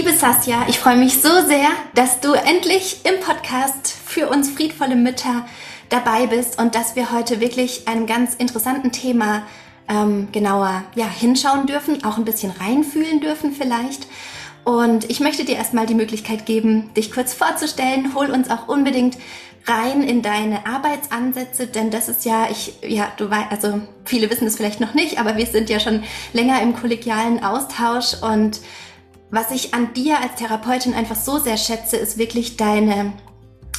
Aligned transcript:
Liebe 0.00 0.16
Sasja, 0.16 0.64
ich 0.66 0.78
freue 0.78 0.96
mich 0.96 1.20
so 1.20 1.28
sehr, 1.46 1.68
dass 1.94 2.20
du 2.20 2.32
endlich 2.32 3.00
im 3.04 3.20
Podcast 3.20 3.86
für 4.06 4.30
uns 4.30 4.48
friedvolle 4.48 4.96
Mütter 4.96 5.44
dabei 5.90 6.26
bist 6.26 6.58
und 6.58 6.74
dass 6.74 6.96
wir 6.96 7.12
heute 7.12 7.38
wirklich 7.38 7.86
einem 7.86 8.06
ganz 8.06 8.34
interessanten 8.34 8.92
Thema 8.92 9.42
ähm, 9.90 10.28
genauer 10.32 10.84
ja, 10.94 11.04
hinschauen 11.04 11.66
dürfen, 11.66 12.02
auch 12.02 12.16
ein 12.16 12.24
bisschen 12.24 12.50
reinfühlen 12.50 13.20
dürfen 13.20 13.52
vielleicht. 13.52 14.06
Und 14.64 15.10
ich 15.10 15.20
möchte 15.20 15.44
dir 15.44 15.56
erstmal 15.56 15.84
die 15.84 15.94
Möglichkeit 15.94 16.46
geben, 16.46 16.94
dich 16.94 17.12
kurz 17.12 17.34
vorzustellen. 17.34 18.14
Hol 18.14 18.30
uns 18.30 18.48
auch 18.48 18.68
unbedingt 18.68 19.18
rein 19.66 20.02
in 20.02 20.22
deine 20.22 20.64
Arbeitsansätze, 20.64 21.66
denn 21.66 21.90
das 21.90 22.08
ist 22.08 22.24
ja, 22.24 22.48
ich, 22.50 22.72
ja, 22.80 23.12
du 23.18 23.30
weißt, 23.30 23.50
also 23.50 23.82
viele 24.06 24.30
wissen 24.30 24.46
es 24.46 24.56
vielleicht 24.56 24.80
noch 24.80 24.94
nicht, 24.94 25.20
aber 25.20 25.36
wir 25.36 25.44
sind 25.44 25.68
ja 25.68 25.78
schon 25.78 26.02
länger 26.32 26.62
im 26.62 26.74
kollegialen 26.74 27.44
Austausch 27.44 28.14
und 28.22 28.60
was 29.30 29.50
ich 29.50 29.74
an 29.74 29.94
dir 29.94 30.20
als 30.20 30.36
Therapeutin 30.36 30.94
einfach 30.94 31.16
so 31.16 31.38
sehr 31.38 31.56
schätze, 31.56 31.96
ist 31.96 32.18
wirklich 32.18 32.56
deine 32.56 33.12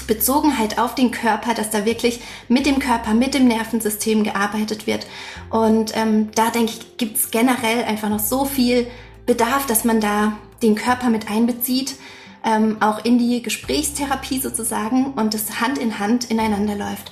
Bezogenheit 0.07 0.79
auf 0.79 0.95
den 0.95 1.11
Körper, 1.11 1.53
dass 1.53 1.69
da 1.69 1.85
wirklich 1.85 2.21
mit 2.47 2.65
dem 2.65 2.79
Körper, 2.79 3.13
mit 3.13 3.33
dem 3.33 3.47
Nervensystem 3.47 4.23
gearbeitet 4.23 4.87
wird. 4.87 5.05
Und 5.49 5.95
ähm, 5.95 6.29
da 6.35 6.49
denke 6.49 6.73
ich, 6.73 6.97
gibt 6.97 7.17
es 7.17 7.31
generell 7.31 7.83
einfach 7.83 8.09
noch 8.09 8.19
so 8.19 8.45
viel 8.45 8.87
Bedarf, 9.25 9.65
dass 9.67 9.83
man 9.83 10.01
da 10.01 10.37
den 10.61 10.75
Körper 10.75 11.09
mit 11.09 11.29
einbezieht, 11.29 11.95
ähm, 12.43 12.77
auch 12.81 13.05
in 13.05 13.19
die 13.19 13.41
Gesprächstherapie 13.41 14.39
sozusagen 14.39 15.13
und 15.13 15.33
das 15.33 15.61
Hand 15.61 15.77
in 15.77 15.99
Hand 15.99 16.25
ineinander 16.31 16.75
läuft. 16.75 17.11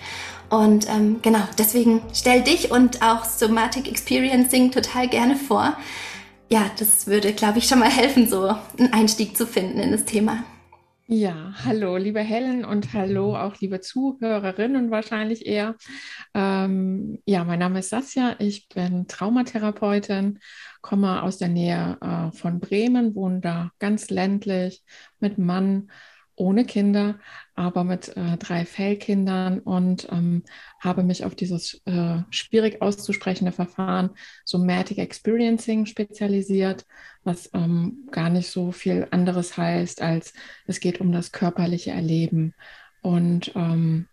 Und 0.50 0.90
ähm, 0.90 1.20
genau, 1.22 1.44
deswegen 1.58 2.02
stell 2.14 2.42
dich 2.42 2.72
und 2.72 3.04
auch 3.04 3.24
Somatic 3.24 3.88
Experiencing 3.88 4.72
total 4.72 5.08
gerne 5.08 5.36
vor. 5.36 5.78
Ja, 6.52 6.72
das 6.80 7.08
würde, 7.08 7.34
glaube 7.34 7.60
ich, 7.60 7.68
schon 7.68 7.80
mal 7.80 7.90
helfen, 7.92 8.28
so 8.28 8.50
einen 8.78 8.92
Einstieg 8.94 9.38
zu 9.38 9.46
finden 9.46 9.80
in 9.80 9.92
das 9.92 10.06
Thema. 10.06 10.44
Ja, 11.12 11.54
hallo, 11.66 11.98
liebe 11.98 12.20
Helen 12.22 12.64
und 12.66 12.94
hallo 12.94 13.36
auch 13.36 13.56
liebe 13.60 13.82
Zuhörerinnen 13.82 14.92
wahrscheinlich 14.92 15.46
eher. 15.48 15.76
Ähm, 16.36 17.20
ja, 17.26 17.44
mein 17.44 17.58
Name 17.60 17.80
ist 17.80 17.90
Sasja, 17.90 18.36
ich 18.40 18.70
bin 18.70 19.08
Traumatherapeutin, 19.08 20.40
komme 20.82 21.24
aus 21.24 21.40
der 21.40 21.48
Nähe 21.50 21.98
äh, 22.02 22.32
von 22.38 22.60
Bremen, 22.60 23.16
wohne 23.16 23.42
da 23.42 23.72
ganz 23.80 24.12
ländlich 24.12 24.84
mit 25.20 25.40
Mann 25.40 25.90
ohne 26.40 26.66
Kinder, 26.66 27.20
aber 27.54 27.84
mit 27.84 28.16
äh, 28.16 28.38
drei 28.38 28.66
Fellkindern 28.66 29.60
und 29.60 30.08
ähm, 30.10 30.44
habe 30.80 31.04
mich 31.04 31.26
auf 31.26 31.36
dieses 31.36 31.82
äh, 31.86 32.20
schwierig 32.30 32.82
auszusprechende 32.82 33.52
Verfahren 33.52 34.12
Somatic 34.46 35.00
Experiencing 35.00 35.86
spezialisiert, 35.86 36.86
was 37.24 37.50
ähm, 37.54 38.08
gar 38.12 38.30
nicht 38.30 38.50
so 38.50 38.72
viel 38.72 39.08
anderes 39.12 39.58
heißt, 39.58 40.02
als 40.02 40.34
es 40.66 40.80
geht 40.80 41.02
um 41.02 41.12
das 41.12 41.34
körperliche 41.34 41.92
Erleben. 41.92 42.56
Und 43.02 43.52
ähm, 43.56 44.08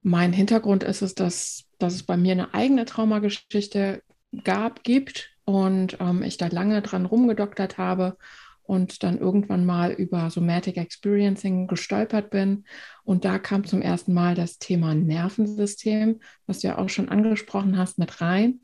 mein 0.00 0.32
Hintergrund 0.32 0.82
ist 0.82 1.02
es, 1.02 1.14
dass, 1.14 1.64
dass 1.78 1.94
es 1.94 2.02
bei 2.04 2.16
mir 2.16 2.32
eine 2.32 2.54
eigene 2.54 2.86
Traumageschichte 2.86 4.02
gab, 4.44 4.82
gibt 4.82 5.30
und 5.44 5.98
ähm, 6.00 6.22
ich 6.22 6.38
da 6.38 6.46
lange 6.46 6.80
dran 6.80 7.04
rumgedoktert 7.04 7.76
habe 7.76 8.16
und 8.64 9.02
dann 9.02 9.18
irgendwann 9.18 9.64
mal 9.64 9.92
über 9.92 10.30
Somatic 10.30 10.76
Experiencing 10.76 11.66
gestolpert 11.66 12.30
bin. 12.30 12.64
Und 13.04 13.24
da 13.24 13.38
kam 13.38 13.64
zum 13.64 13.82
ersten 13.82 14.14
Mal 14.14 14.34
das 14.34 14.58
Thema 14.58 14.94
Nervensystem, 14.94 16.20
was 16.46 16.60
du 16.60 16.68
ja 16.68 16.78
auch 16.78 16.88
schon 16.88 17.08
angesprochen 17.08 17.76
hast, 17.76 17.98
mit 17.98 18.20
rein. 18.20 18.60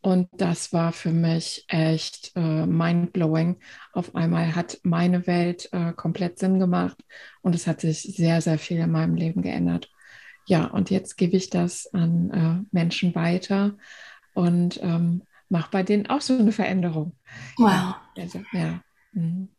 Und 0.00 0.28
das 0.32 0.72
war 0.74 0.92
für 0.92 1.12
mich 1.12 1.64
echt 1.68 2.32
äh, 2.36 2.66
mindblowing. 2.66 3.56
Auf 3.92 4.14
einmal 4.14 4.54
hat 4.54 4.78
meine 4.82 5.26
Welt 5.26 5.70
äh, 5.72 5.94
komplett 5.94 6.38
Sinn 6.38 6.58
gemacht 6.58 6.98
und 7.40 7.54
es 7.54 7.66
hat 7.66 7.80
sich 7.80 8.02
sehr, 8.02 8.42
sehr 8.42 8.58
viel 8.58 8.80
in 8.80 8.90
meinem 8.90 9.14
Leben 9.14 9.40
geändert. 9.40 9.90
Ja, 10.46 10.66
und 10.66 10.90
jetzt 10.90 11.16
gebe 11.16 11.38
ich 11.38 11.48
das 11.48 11.86
an 11.94 12.30
äh, 12.30 12.76
Menschen 12.76 13.14
weiter 13.14 13.78
und 14.34 14.78
ähm, 14.82 15.22
mache 15.48 15.70
bei 15.70 15.82
denen 15.82 16.06
auch 16.08 16.20
so 16.20 16.36
eine 16.36 16.52
Veränderung. 16.52 17.16
Wow. 17.56 17.94
Also, 18.18 18.42
ja. 18.52 18.82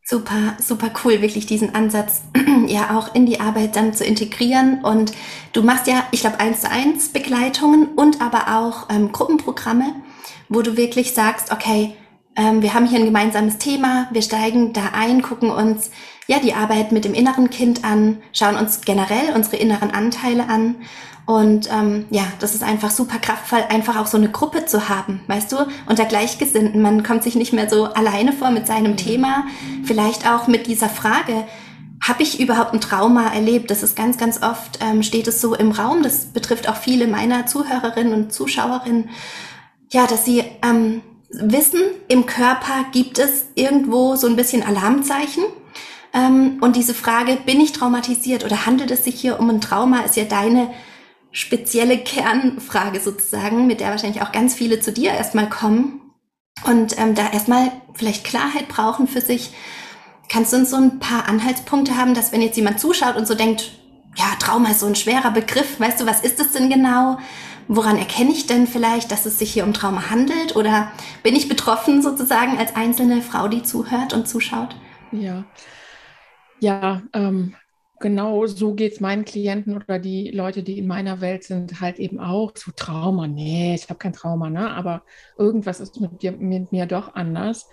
Super, 0.03 0.57
super 0.59 0.91
cool, 1.03 1.21
wirklich 1.21 1.45
diesen 1.45 1.73
Ansatz 1.73 2.23
ja 2.67 2.97
auch 2.97 3.15
in 3.15 3.25
die 3.25 3.39
Arbeit 3.39 3.75
dann 3.75 3.93
zu 3.93 4.03
integrieren. 4.03 4.83
Und 4.83 5.13
du 5.53 5.63
machst 5.63 5.87
ja, 5.87 6.05
ich 6.11 6.21
glaube, 6.21 6.39
eins 6.39 6.61
zu 6.61 6.69
eins 6.69 7.09
Begleitungen 7.09 7.87
und 7.95 8.21
aber 8.21 8.59
auch 8.59 8.89
ähm, 8.89 9.11
Gruppenprogramme, 9.11 9.95
wo 10.49 10.61
du 10.61 10.77
wirklich 10.77 11.13
sagst, 11.13 11.51
okay, 11.51 11.95
ähm, 12.35 12.61
wir 12.61 12.73
haben 12.73 12.85
hier 12.85 12.99
ein 12.99 13.05
gemeinsames 13.05 13.57
Thema, 13.57 14.07
wir 14.11 14.21
steigen 14.21 14.73
da 14.73 14.91
ein, 14.93 15.21
gucken 15.21 15.49
uns 15.49 15.91
ja 16.27 16.39
die 16.39 16.53
Arbeit 16.53 16.91
mit 16.91 17.05
dem 17.05 17.13
inneren 17.13 17.49
Kind 17.49 17.83
an, 17.83 18.17
schauen 18.33 18.55
uns 18.55 18.81
generell 18.81 19.33
unsere 19.35 19.57
inneren 19.57 19.91
Anteile 19.91 20.47
an 20.49 20.75
und 21.25 21.69
ähm, 21.71 22.05
ja, 22.11 22.23
das 22.39 22.53
ist 22.53 22.63
einfach 22.63 22.91
super 22.91 23.17
kraftvoll, 23.17 23.63
einfach 23.69 23.97
auch 23.97 24.05
so 24.05 24.17
eine 24.17 24.29
Gruppe 24.29 24.65
zu 24.65 24.89
haben, 24.89 25.21
weißt 25.27 25.51
du, 25.51 25.57
unter 25.87 26.05
Gleichgesinnten. 26.05 26.81
Man 26.81 27.03
kommt 27.03 27.23
sich 27.23 27.35
nicht 27.35 27.51
mehr 27.51 27.67
so 27.67 27.85
alleine 27.85 28.31
vor 28.31 28.51
mit 28.51 28.67
seinem 28.67 28.91
mhm. 28.91 28.97
Thema, 28.97 29.45
vielleicht 29.83 30.29
auch 30.29 30.47
mit 30.47 30.67
dieser 30.67 30.89
Frage, 30.89 31.45
habe 32.01 32.21
ich 32.21 32.39
überhaupt 32.39 32.73
ein 32.73 32.81
Trauma 32.81 33.33
erlebt? 33.33 33.71
Das 33.71 33.81
ist 33.81 33.95
ganz, 33.95 34.17
ganz 34.17 34.43
oft, 34.43 34.79
ähm, 34.81 35.01
steht 35.01 35.27
es 35.27 35.41
so 35.41 35.55
im 35.55 35.71
Raum, 35.71 36.03
das 36.03 36.25
betrifft 36.25 36.69
auch 36.69 36.75
viele 36.75 37.07
meiner 37.07 37.47
Zuhörerinnen 37.47 38.13
und 38.13 38.33
Zuschauerinnen, 38.33 39.09
ja, 39.91 40.05
dass 40.05 40.25
sie 40.25 40.43
ähm, 40.61 41.01
wissen, 41.29 41.81
im 42.07 42.25
Körper 42.25 42.85
gibt 42.91 43.19
es 43.19 43.45
irgendwo 43.55 44.15
so 44.15 44.27
ein 44.27 44.35
bisschen 44.35 44.63
Alarmzeichen. 44.63 45.43
Ähm, 46.13 46.57
und 46.61 46.75
diese 46.75 46.93
Frage, 46.93 47.37
bin 47.45 47.59
ich 47.59 47.73
traumatisiert 47.73 48.45
oder 48.45 48.65
handelt 48.65 48.91
es 48.91 49.03
sich 49.03 49.19
hier 49.19 49.39
um 49.39 49.49
ein 49.49 49.61
Trauma, 49.61 50.01
ist 50.01 50.15
ja 50.15 50.23
deine 50.23 50.69
spezielle 51.31 51.97
Kernfrage 51.97 53.01
sozusagen, 53.01 53.67
mit 53.67 53.81
der 53.81 53.89
wahrscheinlich 53.89 54.21
auch 54.21 54.31
ganz 54.31 54.55
viele 54.55 54.79
zu 54.79 54.93
dir 54.93 55.11
erstmal 55.11 55.49
kommen 55.49 56.01
und 56.63 56.97
ähm, 56.97 57.13
da 57.13 57.29
erstmal 57.31 57.71
vielleicht 57.93 58.23
Klarheit 58.23 58.69
brauchen 58.69 59.07
für 59.07 59.19
sich. 59.19 59.51
Kannst 60.29 60.53
du 60.53 60.57
uns 60.57 60.69
so 60.69 60.77
ein 60.77 60.99
paar 60.99 61.27
Anhaltspunkte 61.27 61.97
haben, 61.97 62.13
dass 62.13 62.31
wenn 62.31 62.41
jetzt 62.41 62.55
jemand 62.55 62.79
zuschaut 62.79 63.17
und 63.17 63.27
so 63.27 63.35
denkt, 63.35 63.73
ja, 64.15 64.25
Trauma 64.39 64.69
ist 64.69 64.79
so 64.79 64.87
ein 64.87 64.95
schwerer 64.95 65.31
Begriff, 65.31 65.79
weißt 65.79 65.99
du, 65.99 66.05
was 66.05 66.21
ist 66.21 66.39
es 66.39 66.53
denn 66.53 66.69
genau? 66.69 67.17
Woran 67.67 67.97
erkenne 67.97 68.31
ich 68.31 68.45
denn 68.45 68.67
vielleicht, 68.67 69.11
dass 69.11 69.25
es 69.25 69.39
sich 69.39 69.51
hier 69.51 69.63
um 69.63 69.73
Trauma 69.73 70.09
handelt? 70.09 70.55
Oder 70.55 70.91
bin 71.23 71.35
ich 71.35 71.49
betroffen 71.49 72.01
sozusagen 72.01 72.57
als 72.57 72.75
einzelne 72.75 73.21
Frau, 73.21 73.47
die 73.47 73.63
zuhört 73.63 74.13
und 74.13 74.27
zuschaut? 74.27 74.75
Ja, 75.11 75.45
ja, 76.59 77.01
ähm, 77.13 77.55
genau 77.99 78.45
so 78.45 78.73
geht 78.73 78.93
es 78.93 78.99
meinen 78.99 79.25
Klienten 79.25 79.75
oder 79.75 79.99
die 79.99 80.29
Leute, 80.29 80.63
die 80.63 80.77
in 80.77 80.87
meiner 80.87 81.21
Welt 81.21 81.43
sind, 81.43 81.79
halt 81.81 81.99
eben 81.99 82.19
auch. 82.19 82.51
So 82.55 82.71
Trauma, 82.75 83.27
nee, 83.27 83.75
ich 83.75 83.89
habe 83.89 83.97
kein 83.97 84.13
Trauma, 84.13 84.49
ne? 84.49 84.69
aber 84.71 85.03
irgendwas 85.37 85.79
ist 85.79 85.99
mit, 86.01 86.21
dir, 86.21 86.33
mit 86.33 86.71
mir 86.71 86.85
doch 86.85 87.15
anders. 87.15 87.69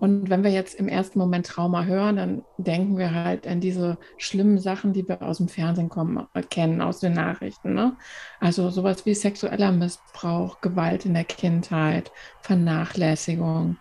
Und 0.00 0.28
wenn 0.30 0.42
wir 0.44 0.50
jetzt 0.50 0.74
im 0.74 0.88
ersten 0.88 1.18
Moment 1.18 1.46
Trauma 1.46 1.84
hören, 1.84 2.16
dann 2.16 2.44
denken 2.58 2.98
wir 2.98 3.14
halt 3.14 3.46
an 3.46 3.60
diese 3.60 3.98
schlimmen 4.16 4.58
Sachen, 4.58 4.92
die 4.92 5.06
wir 5.08 5.22
aus 5.22 5.38
dem 5.38 5.48
Fernsehen 5.48 5.88
kommen, 5.88 6.26
kennen, 6.50 6.80
aus 6.80 7.00
den 7.00 7.14
Nachrichten. 7.14 7.74
Ne? 7.74 7.96
Also 8.40 8.70
sowas 8.70 9.06
wie 9.06 9.14
sexueller 9.14 9.72
Missbrauch, 9.72 10.60
Gewalt 10.60 11.06
in 11.06 11.14
der 11.14 11.24
Kindheit, 11.24 12.10
Vernachlässigung, 12.42 13.76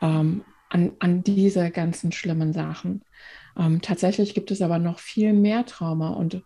ähm, 0.00 0.44
an, 0.68 0.92
an 0.98 1.22
diese 1.22 1.70
ganzen 1.70 2.12
schlimmen 2.12 2.52
Sachen. 2.52 3.02
Ähm, 3.58 3.80
tatsächlich 3.80 4.34
gibt 4.34 4.50
es 4.50 4.62
aber 4.62 4.78
noch 4.78 4.98
viel 4.98 5.32
mehr 5.32 5.64
Trauma 5.66 6.10
und 6.10 6.42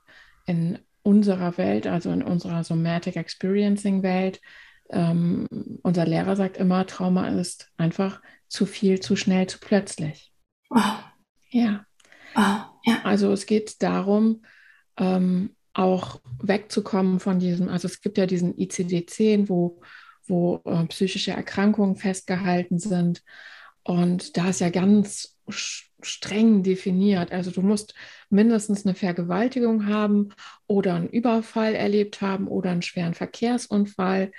in 0.46 0.78
unserer 1.02 1.56
Welt, 1.58 1.86
also 1.86 2.10
in 2.10 2.22
unserer 2.22 2.64
Somatic 2.64 3.16
Experiencing 3.16 4.02
Welt, 4.02 4.40
ähm, 4.92 5.46
unser 5.82 6.04
Lehrer 6.04 6.36
sagt 6.36 6.56
immer, 6.56 6.86
Trauma 6.86 7.28
ist 7.28 7.70
einfach 7.76 8.20
zu 8.48 8.66
viel, 8.66 9.00
zu 9.00 9.16
schnell, 9.16 9.46
zu 9.46 9.58
plötzlich. 9.60 10.32
Wow. 10.68 11.04
Ja. 11.50 11.84
Wow. 12.34 12.66
Ja. 12.84 13.02
Also 13.04 13.32
es 13.32 13.46
geht 13.46 13.82
darum, 13.82 14.42
ähm, 14.96 15.54
auch 15.72 16.20
wegzukommen 16.42 17.20
von 17.20 17.38
diesem, 17.38 17.68
also 17.68 17.86
es 17.86 18.00
gibt 18.00 18.18
ja 18.18 18.26
diesen 18.26 18.56
ICD-10, 18.56 19.48
wo, 19.48 19.80
wo 20.26 20.60
äh, 20.64 20.84
psychische 20.86 21.32
Erkrankungen 21.32 21.96
festgehalten 21.96 22.78
sind. 22.78 23.22
Und 23.82 24.36
da 24.36 24.50
ist 24.50 24.60
ja 24.60 24.70
ganz 24.70 25.36
streng 26.02 26.62
definiert. 26.62 27.32
Also 27.32 27.50
du 27.50 27.62
musst 27.62 27.94
mindestens 28.28 28.86
eine 28.86 28.94
Vergewaltigung 28.94 29.86
haben 29.86 30.30
oder 30.66 30.94
einen 30.94 31.08
Überfall 31.08 31.74
erlebt 31.74 32.20
haben 32.20 32.48
oder 32.48 32.70
einen 32.70 32.82
schweren 32.82 33.14
Verkehrsunfall 33.14 34.32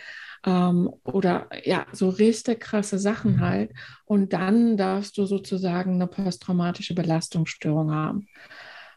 ähm, 0.46 0.90
oder 1.04 1.50
ja, 1.64 1.86
so 1.92 2.10
richtig 2.10 2.62
krasse 2.62 3.00
Sachen 3.00 3.38
mhm. 3.38 3.40
halt. 3.42 3.72
Und 4.06 4.34
dann 4.34 4.78
darfst 4.78 5.18
du 5.18 5.26
sozusagen 5.26 5.96
eine 5.96 6.08
posttraumatische 6.08 6.96
Belastungsstörung 6.96 7.92
haben. 7.92 8.28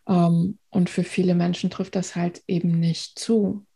Ähm, 0.08 0.58
und 0.70 0.91
für 0.91 1.05
viele 1.05 1.35
Menschen 1.35 1.70
trifft 1.70 1.96
das 1.96 2.17
halt 2.17 2.43
eben 2.46 2.79
nicht 2.81 3.19
zu. 3.19 3.67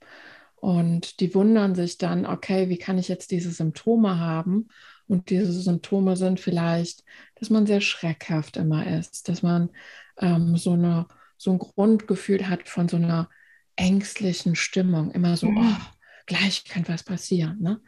Und 0.57 1.21
die 1.21 1.35
wundern 1.35 1.75
sich 1.75 1.99
dann, 1.99 2.27
okay, 2.27 2.69
wie 2.69 2.79
kann 2.79 2.99
ich 2.99 3.09
jetzt 3.09 3.31
diese 3.31 3.53
Symptome 3.53 4.19
haben? 4.19 4.69
Und 5.09 5.31
diese 5.31 5.53
Symptome 5.53 6.17
sind 6.17 6.39
vielleicht, 6.39 7.03
dass 7.37 7.51
man 7.51 7.67
sehr 7.67 7.81
schreckhaft 7.81 8.57
immer 8.57 8.87
ist, 8.87 9.29
dass 9.29 9.43
man 9.43 9.71
ähm, 10.19 10.57
so, 10.57 10.73
eine, 10.73 11.07
so 11.37 11.51
ein 11.51 11.59
Grundgefühl 11.59 12.49
hat 12.49 12.69
von 12.69 12.89
so 12.89 12.97
einer 12.97 13.29
ängstlichen 13.77 14.55
Stimmung, 14.55 15.11
immer 15.13 15.37
so, 15.37 15.51
mhm. 15.51 15.59
oh, 15.59 15.85
gleich 16.27 16.65
könnte 16.65 16.93
was 16.93 17.03
passieren. 17.03 17.59
Ne? 17.61 17.81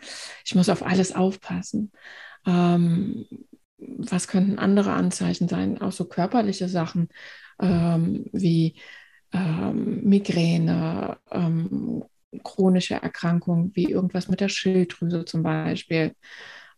Ich 0.45 0.55
muss 0.55 0.69
auf 0.69 0.85
alles 0.85 1.15
aufpassen. 1.15 1.93
Ähm, 2.47 3.27
was 3.77 4.29
könnten 4.29 4.59
andere 4.59 4.93
Anzeichen 4.93 5.49
sein? 5.49 5.81
Auch 5.81 5.93
so 5.93 6.07
körperliche 6.07 6.69
Sachen 6.69 7.09
ähm, 7.61 8.27
wie 8.33 8.77
ähm, 9.33 10.03
Migräne, 10.05 11.19
ähm, 11.31 12.05
chronische 12.45 12.95
Erkrankungen 12.95 13.73
wie 13.75 13.91
irgendwas 13.91 14.29
mit 14.29 14.41
der 14.41 14.49
Schilddrüse 14.49 15.25
zum 15.25 15.43
Beispiel, 15.43 16.15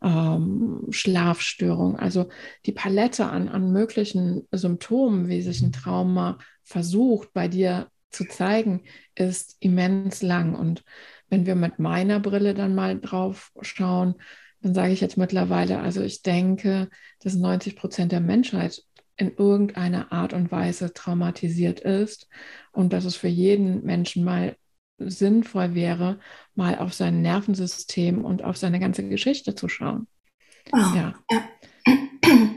ähm, 0.02 0.86
Schlafstörung. 0.90 1.98
Also 1.98 2.28
die 2.66 2.72
Palette 2.72 3.26
an, 3.26 3.48
an 3.48 3.72
möglichen 3.72 4.46
Symptomen, 4.50 5.28
wie 5.28 5.42
sich 5.42 5.62
ein 5.62 5.72
Trauma 5.72 6.38
versucht 6.62 7.32
bei 7.32 7.48
dir 7.48 7.88
zu 8.10 8.24
zeigen, 8.26 8.82
ist 9.14 9.56
immens 9.60 10.22
lang. 10.22 10.54
Und 10.54 10.84
wenn 11.28 11.46
wir 11.46 11.54
mit 11.54 11.78
meiner 11.78 12.20
Brille 12.20 12.54
dann 12.54 12.74
mal 12.74 13.00
drauf 13.00 13.52
schauen, 13.62 14.16
dann 14.60 14.74
sage 14.74 14.92
ich 14.92 15.00
jetzt 15.00 15.16
mittlerweile, 15.16 15.80
also 15.80 16.02
ich 16.02 16.22
denke, 16.22 16.88
dass 17.20 17.34
90 17.34 17.74
Prozent 17.74 18.12
der 18.12 18.20
Menschheit 18.20 18.84
in 19.16 19.34
irgendeiner 19.36 20.12
Art 20.12 20.32
und 20.32 20.50
Weise 20.50 20.92
traumatisiert 20.92 21.80
ist 21.80 22.28
und 22.72 22.92
dass 22.92 23.04
es 23.04 23.16
für 23.16 23.28
jeden 23.28 23.84
Menschen 23.84 24.24
mal 24.24 24.56
sinnvoll 25.10 25.74
wäre, 25.74 26.18
mal 26.54 26.78
auf 26.78 26.94
sein 26.94 27.22
Nervensystem 27.22 28.24
und 28.24 28.44
auf 28.44 28.56
seine 28.56 28.80
ganze 28.80 29.08
Geschichte 29.08 29.54
zu 29.54 29.68
schauen. 29.68 30.06
Oh, 30.72 30.78
ja. 30.78 31.14
ja. 31.30 31.42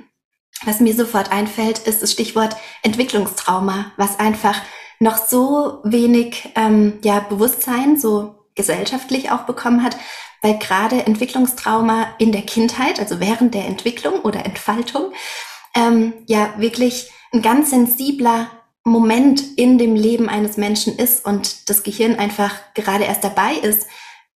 Was 0.66 0.80
mir 0.80 0.96
sofort 0.96 1.32
einfällt, 1.32 1.80
ist 1.80 2.02
das 2.02 2.12
Stichwort 2.12 2.56
Entwicklungstrauma, 2.82 3.92
was 3.98 4.20
einfach 4.20 4.60
noch 5.00 5.18
so 5.18 5.82
wenig 5.84 6.50
ähm, 6.56 7.00
ja, 7.04 7.20
Bewusstsein, 7.20 8.00
so 8.00 8.48
gesellschaftlich 8.56 9.32
auch 9.32 9.44
bekommen 9.44 9.84
hat, 9.84 9.98
weil 10.42 10.58
gerade 10.58 11.06
Entwicklungstrauma 11.06 12.08
in 12.20 12.32
der 12.32 12.44
Kindheit, 12.44 13.00
also 13.00 13.20
während 13.20 13.54
der 13.54 13.66
Entwicklung 13.66 14.22
oder 14.22 14.46
Entfaltung, 14.46 15.12
ähm, 15.76 16.14
ja 16.26 16.54
wirklich 16.58 17.12
ein 17.34 17.42
ganz 17.42 17.70
sensibler 17.72 18.50
Moment 18.86 19.44
in 19.58 19.78
dem 19.78 19.96
Leben 19.96 20.30
eines 20.30 20.58
Menschen 20.58 20.98
ist 20.98 21.26
und 21.26 21.70
das 21.70 21.84
Gehirn 21.84 22.16
einfach 22.16 22.54
gerade 22.76 23.04
erst 23.04 23.24
dabei 23.24 23.56
ist, 23.56 23.88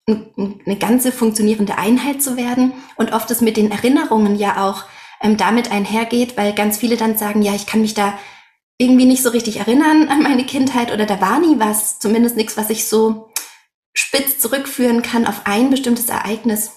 eine 0.07 0.78
ganze 0.80 1.12
funktionierende 1.12 1.78
Einheit 1.78 2.22
zu 2.22 2.36
werden 2.36 2.74
und 2.96 3.13
oft 3.13 3.30
es 3.30 3.42
mit 3.42 3.57
den 3.57 3.69
Erinnerungen 3.69 4.36
ja 4.36 4.68
auch 4.68 4.86
ähm, 5.22 5.38
damit 5.38 5.72
einhergeht, 5.72 6.36
weil 6.36 6.54
ganz 6.54 6.78
viele 6.80 6.98
dann 6.98 7.16
sagen, 7.16 7.44
ja, 7.44 7.54
ich 7.54 7.68
kann 7.68 7.81
mich 7.81 7.94
da 7.94 8.18
irgendwie 8.80 9.06
nicht 9.06 9.22
so 9.22 9.30
richtig 9.30 9.57
erinnern 9.57 10.07
an 10.07 10.24
meine 10.24 10.46
Kindheit 10.46 10.92
oder 10.92 11.06
da 11.06 11.22
war 11.22 11.40
nie 11.40 11.60
was, 11.60 12.00
zumindest 12.00 12.36
nichts, 12.36 12.57
was 12.57 12.72
ich 12.72 12.88
so 12.88 13.30
spitz 13.94 14.40
zurückführen 14.40 15.04
kann 15.04 15.28
auf 15.28 15.42
ein 15.45 15.69
bestimmtes 15.69 16.10
Ereignis. 16.10 16.72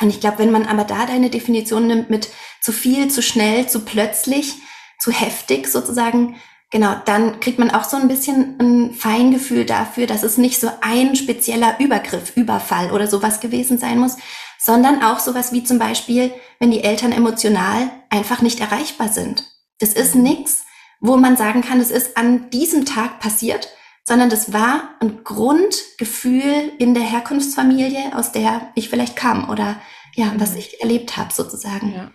Und 0.00 0.08
ich 0.08 0.20
glaube, 0.20 0.38
wenn 0.38 0.52
man 0.52 0.66
aber 0.66 0.84
da 0.84 1.06
deine 1.06 1.30
Definition 1.30 1.86
nimmt 1.86 2.08
mit 2.08 2.30
zu 2.60 2.72
viel, 2.72 3.10
zu 3.10 3.22
schnell, 3.22 3.68
zu 3.68 3.84
plötzlich, 3.84 4.54
zu 4.98 5.10
heftig 5.10 5.66
sozusagen, 5.66 6.36
genau, 6.74 6.96
dann 7.04 7.38
kriegt 7.38 7.60
man 7.60 7.70
auch 7.70 7.84
so 7.84 7.96
ein 7.96 8.08
bisschen 8.08 8.58
ein 8.58 8.94
Feingefühl 8.94 9.64
dafür, 9.64 10.08
dass 10.08 10.24
es 10.24 10.38
nicht 10.38 10.58
so 10.58 10.68
ein 10.80 11.14
spezieller 11.14 11.78
Übergriff, 11.78 12.36
Überfall 12.36 12.90
oder 12.90 13.06
sowas 13.06 13.38
gewesen 13.38 13.78
sein 13.78 14.00
muss, 14.00 14.16
sondern 14.58 15.00
auch 15.04 15.20
sowas 15.20 15.52
wie 15.52 15.62
zum 15.62 15.78
Beispiel, 15.78 16.32
wenn 16.58 16.72
die 16.72 16.82
Eltern 16.82 17.12
emotional 17.12 17.90
einfach 18.10 18.42
nicht 18.42 18.58
erreichbar 18.58 19.08
sind. 19.08 19.44
Das 19.78 19.92
ist 19.92 20.16
nichts, 20.16 20.64
wo 20.98 21.16
man 21.16 21.36
sagen 21.36 21.62
kann, 21.62 21.80
es 21.80 21.92
ist 21.92 22.16
an 22.16 22.50
diesem 22.50 22.84
Tag 22.84 23.20
passiert, 23.20 23.68
sondern 24.02 24.28
das 24.28 24.52
war 24.52 24.96
ein 24.98 25.22
Grundgefühl 25.22 26.72
in 26.78 26.92
der 26.94 27.04
Herkunftsfamilie, 27.04 28.16
aus 28.16 28.32
der 28.32 28.72
ich 28.74 28.88
vielleicht 28.88 29.14
kam 29.14 29.48
oder 29.48 29.80
ja, 30.16 30.32
was 30.38 30.56
ich 30.56 30.80
erlebt 30.80 31.16
habe 31.16 31.32
sozusagen. 31.32 31.94
Ja. 31.94 32.10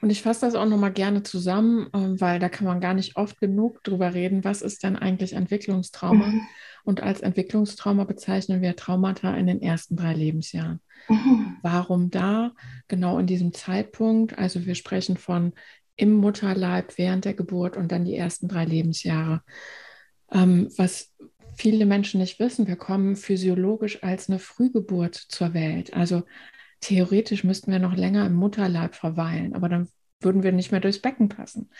Und 0.00 0.10
ich 0.10 0.22
fasse 0.22 0.46
das 0.46 0.54
auch 0.54 0.66
nochmal 0.66 0.92
gerne 0.92 1.22
zusammen, 1.22 1.88
ähm, 1.92 2.20
weil 2.20 2.38
da 2.38 2.48
kann 2.48 2.66
man 2.66 2.80
gar 2.80 2.94
nicht 2.94 3.16
oft 3.16 3.38
genug 3.40 3.82
drüber 3.84 4.14
reden, 4.14 4.44
was 4.44 4.62
ist 4.62 4.82
denn 4.82 4.96
eigentlich 4.96 5.34
Entwicklungstrauma? 5.34 6.26
Mhm. 6.26 6.40
Und 6.84 7.02
als 7.02 7.20
Entwicklungstrauma 7.20 8.04
bezeichnen 8.04 8.62
wir 8.62 8.76
Traumata 8.76 9.34
in 9.34 9.46
den 9.46 9.60
ersten 9.60 9.96
drei 9.96 10.14
Lebensjahren. 10.14 10.80
Mhm. 11.08 11.58
Warum 11.62 12.10
da? 12.10 12.52
Genau 12.88 13.18
in 13.18 13.26
diesem 13.26 13.52
Zeitpunkt. 13.52 14.38
Also 14.38 14.64
wir 14.64 14.74
sprechen 14.74 15.16
von 15.16 15.52
im 15.96 16.14
Mutterleib 16.14 16.96
während 16.96 17.26
der 17.26 17.34
Geburt 17.34 17.76
und 17.76 17.92
dann 17.92 18.06
die 18.06 18.16
ersten 18.16 18.48
drei 18.48 18.64
Lebensjahre. 18.64 19.42
Ähm, 20.32 20.70
was 20.78 21.12
viele 21.56 21.84
Menschen 21.84 22.20
nicht 22.20 22.40
wissen, 22.40 22.66
wir 22.66 22.76
kommen 22.76 23.16
physiologisch 23.16 24.02
als 24.02 24.30
eine 24.30 24.38
Frühgeburt 24.38 25.14
zur 25.14 25.52
Welt. 25.52 25.92
Also 25.92 26.22
theoretisch 26.80 27.44
müssten 27.44 27.72
wir 27.72 27.78
noch 27.78 27.94
länger 27.94 28.26
im 28.26 28.34
Mutterleib 28.34 28.94
verweilen, 28.94 29.54
aber 29.54 29.68
dann 29.68 29.88
würden 30.20 30.42
wir 30.42 30.52
nicht 30.52 30.70
mehr 30.70 30.80
durchs 30.80 31.00
Becken 31.00 31.28
passen. 31.28 31.70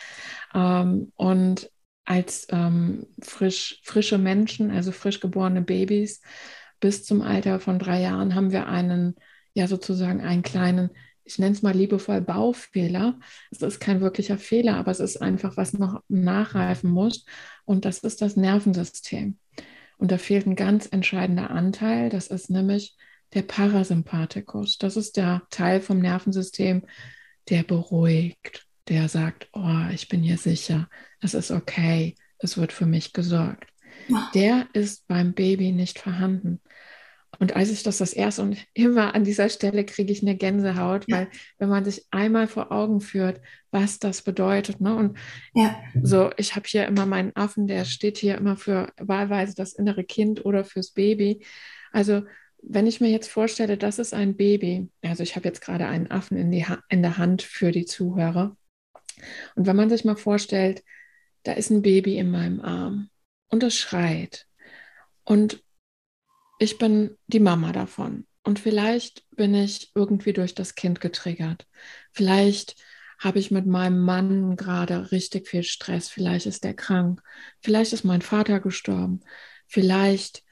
Ähm, 0.55 1.13
und 1.17 1.71
als 2.05 2.47
ähm, 2.51 3.07
frisch, 3.23 3.81
frische 3.85 4.19
Menschen, 4.19 4.71
also 4.71 4.93
frisch 4.93 5.21
geborene 5.21 5.63
Babys, 5.63 6.23
bis 6.81 7.05
zum 7.05 7.21
Alter 7.23 7.61
von 7.61 7.79
drei 7.79 8.01
Jahren 8.01 8.35
haben 8.35 8.51
wir 8.51 8.67
einen, 8.67 9.15
ja 9.53 9.67
sozusagen 9.69 10.21
einen 10.21 10.43
kleinen, 10.43 10.91
ich 11.25 11.39
nenne 11.39 11.53
es 11.53 11.63
mal 11.63 11.75
liebevoll 11.75 12.23
Baufehler. 12.23 13.21
Es 13.51 13.63
ist 13.63 13.79
kein 13.79 14.01
wirklicher 14.01 14.39
Fehler, 14.39 14.77
aber 14.77 14.91
es 14.91 15.01
ist 15.01 15.21
einfach, 15.21 15.57
was 15.57 15.75
noch 15.75 16.03
nachreifen 16.09 16.91
muss. 16.91 17.25
Und 17.65 17.85
das 17.85 17.99
ist 17.99 18.23
das 18.23 18.37
Nervensystem. 18.37 19.39
Und 19.99 20.11
da 20.11 20.19
fehlt 20.19 20.47
ein 20.47 20.57
ganz 20.57 20.89
entscheidender 20.91 21.51
Anteil. 21.51 22.09
Das 22.09 22.29
ist 22.29 22.51
nämlich 22.51 22.97
der 23.35 23.43
Parasympathikus. 23.43 24.79
Das 24.79 24.97
ist 24.97 25.17
der 25.17 25.43
Teil 25.51 25.81
vom 25.81 25.99
Nervensystem, 26.01 26.83
der 27.49 27.63
beruhigt, 27.63 28.67
der 28.89 29.09
sagt, 29.09 29.49
oh, 29.53 29.87
ich 29.93 30.09
bin 30.09 30.23
hier 30.23 30.39
sicher, 30.39 30.89
es 31.21 31.35
ist 31.35 31.51
okay, 31.51 32.17
es 32.39 32.59
wird 32.59 32.73
für 32.73 32.87
mich 32.87 33.13
gesorgt. 33.13 33.67
Der 34.35 34.67
ist 34.73 35.07
beim 35.07 35.35
Baby 35.35 35.73
nicht 35.73 35.99
vorhanden. 35.99 36.61
Und 37.39 37.57
als 37.57 37.71
ich 37.71 37.83
das 37.83 37.99
das 37.99 38.13
erste 38.13 38.43
und 38.43 38.59
immer 38.75 39.15
an 39.15 39.25
dieser 39.25 39.49
Stelle 39.49 39.85
kriege 39.85 40.13
ich 40.13 40.23
eine 40.23 40.37
Gänsehaut, 40.37 41.05
ja. 41.09 41.19
weil 41.19 41.29
wenn 41.59 41.69
man 41.69 41.85
sich 41.85 42.07
einmal 42.11 42.49
vor 42.49 42.73
Augen 42.73 43.01
führt, 43.01 43.41
was 43.71 43.99
das 43.99 44.23
bedeutet, 44.23 44.81
ne? 44.81 44.95
Und 44.95 45.17
ja. 45.55 45.77
so, 46.03 46.31
ich 46.37 46.57
habe 46.57 46.67
hier 46.67 46.87
immer 46.87 47.07
meinen 47.07 47.35
Affen, 47.37 47.67
der 47.67 47.85
steht 47.85 48.19
hier 48.19 48.37
immer 48.37 48.57
für 48.57 48.93
wahlweise 48.99 49.55
das 49.55 49.73
innere 49.73 50.05
Kind 50.05 50.45
oder 50.45 50.65
fürs 50.65 50.91
Baby. 50.91 51.45
Also 51.93 52.23
wenn 52.63 52.87
ich 52.87 53.01
mir 53.01 53.11
jetzt 53.11 53.29
vorstelle, 53.29 53.77
das 53.77 53.99
ist 53.99 54.15
ein 54.15 54.37
Baby, 54.37 54.91
also 55.03 55.23
ich 55.23 55.37
habe 55.37 55.49
jetzt 55.49 55.61
gerade 55.61 55.87
einen 55.87 56.11
Affen 56.11 56.37
in, 56.37 56.51
die 56.51 56.67
in 56.89 57.03
der 57.03 57.19
Hand 57.19 57.43
für 57.43 57.73
die 57.73 57.87
Zuhörer. 57.87 58.57
Und 59.55 59.67
wenn 59.67 59.77
man 59.77 59.91
sich 59.91 60.05
mal 60.05 60.17
vorstellt, 60.17 60.83
da 61.43 61.53
ist 61.53 61.71
ein 61.71 61.83
Baby 61.83 62.19
in 62.19 62.31
meinem 62.31 62.61
Arm 62.61 63.11
und 63.49 63.63
es 63.63 63.77
schreit. 63.77 64.47
Und 65.25 65.63
ich 66.59 66.79
bin 66.79 67.17
die 67.27 67.41
Mama 67.41 67.73
davon. 67.73 68.27
Und 68.43 68.59
vielleicht 68.59 69.29
bin 69.37 69.55
ich 69.55 69.93
irgendwie 69.95 70.33
durch 70.33 70.55
das 70.55 70.75
Kind 70.75 71.01
getriggert. 71.01 71.67
Vielleicht 72.13 72.77
habe 73.19 73.39
ich 73.39 73.51
mit 73.51 73.67
meinem 73.67 74.01
Mann 74.01 74.57
gerade 74.57 75.13
richtig 75.13 75.49
viel 75.49 75.63
Stress. 75.63 76.09
Vielleicht 76.09 76.47
ist 76.47 76.65
er 76.65 76.75
krank. 76.75 77.23
Vielleicht 77.61 77.93
ist 77.93 78.05
mein 78.05 78.23
Vater 78.23 78.61
gestorben. 78.61 79.21
Vielleicht 79.67 80.43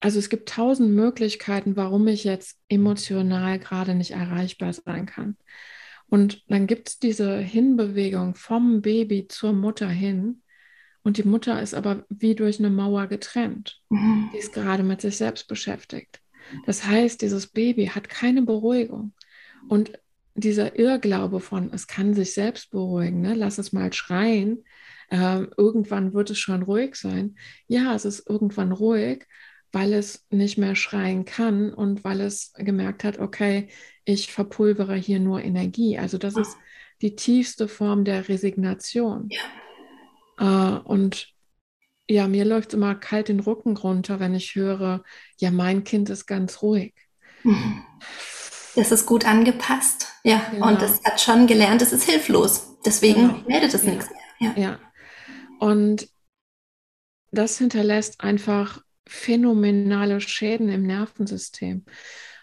also 0.00 0.18
es 0.18 0.28
gibt 0.28 0.48
tausend 0.48 0.94
Möglichkeiten, 0.94 1.76
warum 1.76 2.06
ich 2.06 2.24
jetzt 2.24 2.58
emotional 2.68 3.58
gerade 3.58 3.94
nicht 3.94 4.12
erreichbar 4.12 4.72
sein 4.72 5.06
kann. 5.06 5.36
Und 6.08 6.44
dann 6.48 6.66
gibt 6.66 6.88
es 6.88 6.98
diese 6.98 7.38
Hinbewegung 7.38 8.34
vom 8.34 8.80
Baby 8.80 9.28
zur 9.28 9.52
Mutter 9.52 9.88
hin. 9.88 10.42
Und 11.02 11.16
die 11.16 11.24
Mutter 11.24 11.60
ist 11.60 11.74
aber 11.74 12.06
wie 12.08 12.34
durch 12.34 12.58
eine 12.58 12.70
Mauer 12.70 13.06
getrennt. 13.08 13.80
Mhm. 13.88 14.30
Die 14.32 14.38
ist 14.38 14.52
gerade 14.52 14.82
mit 14.82 15.00
sich 15.00 15.16
selbst 15.16 15.48
beschäftigt. 15.48 16.20
Das 16.64 16.86
heißt, 16.86 17.20
dieses 17.20 17.48
Baby 17.48 17.86
hat 17.86 18.08
keine 18.08 18.42
Beruhigung. 18.42 19.12
Und 19.68 19.92
dieser 20.34 20.78
Irrglaube 20.78 21.40
von, 21.40 21.72
es 21.72 21.86
kann 21.86 22.14
sich 22.14 22.32
selbst 22.32 22.70
beruhigen, 22.70 23.20
ne? 23.20 23.34
lass 23.34 23.58
es 23.58 23.72
mal 23.72 23.92
schreien, 23.92 24.64
äh, 25.10 25.42
irgendwann 25.56 26.14
wird 26.14 26.30
es 26.30 26.38
schon 26.38 26.62
ruhig 26.62 26.94
sein. 26.94 27.36
Ja, 27.66 27.94
es 27.94 28.04
ist 28.04 28.28
irgendwann 28.28 28.72
ruhig, 28.72 29.26
weil 29.72 29.92
es 29.92 30.26
nicht 30.30 30.58
mehr 30.58 30.74
schreien 30.74 31.24
kann 31.24 31.72
und 31.72 32.04
weil 32.04 32.20
es 32.20 32.52
gemerkt 32.54 33.04
hat, 33.04 33.18
okay, 33.18 33.68
ich 34.04 34.32
verpulvere 34.32 34.94
hier 34.94 35.20
nur 35.20 35.42
Energie. 35.42 35.98
Also 35.98 36.18
das 36.18 36.36
ist 36.36 36.56
die 37.02 37.14
tiefste 37.14 37.68
Form 37.68 38.04
der 38.04 38.28
Resignation. 38.28 39.28
Ja. 39.30 40.78
Äh, 40.78 40.80
und 40.80 41.34
ja, 42.08 42.26
mir 42.26 42.44
läuft 42.44 42.72
immer 42.72 42.94
kalt 42.94 43.28
den 43.28 43.40
Rücken 43.40 43.76
runter, 43.76 44.18
wenn 44.18 44.34
ich 44.34 44.54
höre, 44.54 45.04
ja, 45.38 45.50
mein 45.50 45.84
Kind 45.84 46.08
ist 46.08 46.26
ganz 46.26 46.62
ruhig. 46.62 46.94
Mhm. 47.42 47.84
Das 48.74 48.92
ist 48.92 49.06
gut 49.06 49.26
angepasst. 49.26 50.06
Ja, 50.24 50.40
genau. 50.50 50.68
und 50.68 50.82
es 50.82 51.02
hat 51.04 51.20
schon 51.20 51.46
gelernt, 51.46 51.82
es 51.82 51.92
ist 51.92 52.04
hilflos. 52.04 52.76
Deswegen 52.84 53.28
genau. 53.28 53.44
meldet 53.46 53.74
es 53.74 53.84
ja. 53.84 53.90
nichts 53.90 54.08
mehr. 54.10 54.54
Ja. 54.56 54.62
ja. 54.62 54.78
Und 55.58 56.08
das 57.30 57.58
hinterlässt 57.58 58.20
einfach 58.20 58.80
phänomenale 59.08 60.20
Schäden 60.20 60.68
im 60.68 60.82
Nervensystem. 60.82 61.84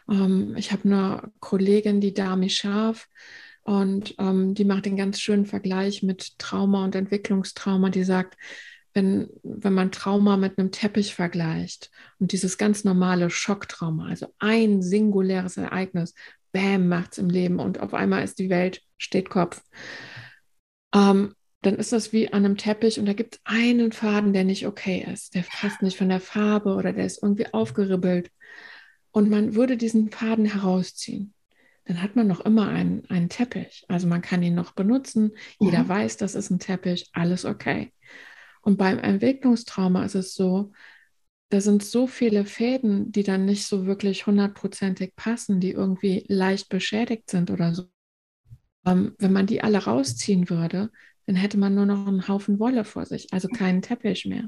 Ähm, 0.10 0.56
ich 0.58 0.72
habe 0.72 0.84
eine 0.86 1.32
Kollegin, 1.40 2.02
die 2.02 2.14
Dami 2.14 2.50
Scharf, 2.50 3.08
und 3.66 4.14
ähm, 4.20 4.54
die 4.54 4.64
macht 4.64 4.86
den 4.86 4.96
ganz 4.96 5.20
schönen 5.20 5.48
Vergleich 5.48 6.04
mit 6.04 6.38
Trauma 6.38 6.84
und 6.84 6.94
Entwicklungstrauma. 6.94 7.90
Die 7.90 8.04
sagt, 8.04 8.38
wenn, 8.94 9.28
wenn 9.42 9.74
man 9.74 9.92
Trauma 9.92 10.38
mit 10.38 10.60
einem 10.60 10.72
Teppich 10.72 11.16
vergleicht 11.16 11.90
und 12.20 12.32
dieses 12.32 12.60
ganz 12.60 12.84
normale 12.84 13.32
Schocktrauma, 13.32 14.08
also 14.08 14.28
ein 14.38 14.84
singuläres 14.84 15.58
Ereignis, 15.58 16.14
bam, 16.52 16.88
macht 16.88 17.14
es 17.14 17.18
im 17.18 17.30
Leben 17.30 17.60
und 17.60 17.80
auf 17.80 17.96
einmal 17.96 18.24
ist 18.24 18.38
die 18.38 18.52
Welt, 18.52 18.82
steht 19.00 19.32
Kopf. 19.32 19.64
Ähm, 20.94 21.34
dann 21.66 21.76
ist 21.76 21.92
das 21.92 22.14
wie 22.14 22.32
an 22.32 22.46
einem 22.46 22.58
Teppich 22.58 23.00
und 23.00 23.08
da 23.08 23.14
gibt 23.14 23.36
es 23.36 23.42
einen 23.44 23.92
Faden, 23.92 24.34
der 24.34 24.44
nicht 24.44 24.68
okay 24.68 25.06
ist. 25.12 25.34
Der 25.34 25.42
passt 25.42 25.82
nicht 25.82 25.98
von 25.98 26.10
der 26.10 26.20
Farbe 26.20 26.76
oder 26.76 26.94
der 26.94 27.06
ist 27.06 27.24
irgendwie 27.24 27.52
aufgeribbelt. 27.54 28.30
Und 29.12 29.30
man 29.30 29.56
würde 29.56 29.76
diesen 29.76 30.12
Faden 30.12 30.46
herausziehen. 30.46 31.34
Dann 31.86 32.04
hat 32.04 32.16
man 32.16 32.28
noch 32.28 32.42
immer 32.42 32.68
einen, 32.70 33.06
einen 33.10 33.30
Teppich. 33.30 33.84
Also 33.88 34.08
man 34.08 34.22
kann 34.22 34.44
ihn 34.44 34.54
noch 34.54 34.74
benutzen. 34.74 35.32
Jeder 35.60 35.84
mhm. 35.84 35.90
weiß, 35.90 36.18
das 36.18 36.36
ist 36.36 36.52
ein 36.52 36.60
Teppich. 36.60 37.10
Alles 37.14 37.46
okay. 37.46 37.92
Und 38.62 38.78
beim 38.78 39.00
Entwicklungstrauma 39.00 40.06
ist 40.06 40.16
es 40.16 40.36
so, 40.36 40.72
da 41.50 41.62
sind 41.62 41.84
so 41.84 42.06
viele 42.06 42.46
Fäden, 42.46 43.12
die 43.12 43.24
dann 43.24 43.46
nicht 43.46 43.66
so 43.66 43.86
wirklich 43.86 44.28
hundertprozentig 44.28 45.16
passen, 45.16 45.60
die 45.60 45.72
irgendwie 45.72 46.26
leicht 46.28 46.70
beschädigt 46.70 47.30
sind 47.30 47.50
oder 47.50 47.74
so. 47.74 47.86
Ähm, 48.86 49.16
wenn 49.18 49.34
man 49.34 49.48
die 49.48 49.64
alle 49.64 49.84
rausziehen 49.84 50.50
würde, 50.50 50.92
dann 51.25 51.36
hätte 51.36 51.58
man 51.58 51.75
nur 51.75 51.86
noch 51.86 52.08
einen 52.08 52.27
Haufen 52.27 52.60
Wolle 52.60 52.86
vor 52.86 53.05
sich, 53.05 53.27
also 53.32 53.48
keinen 53.48 53.82
Teppich 53.82 54.25
mehr. 54.25 54.46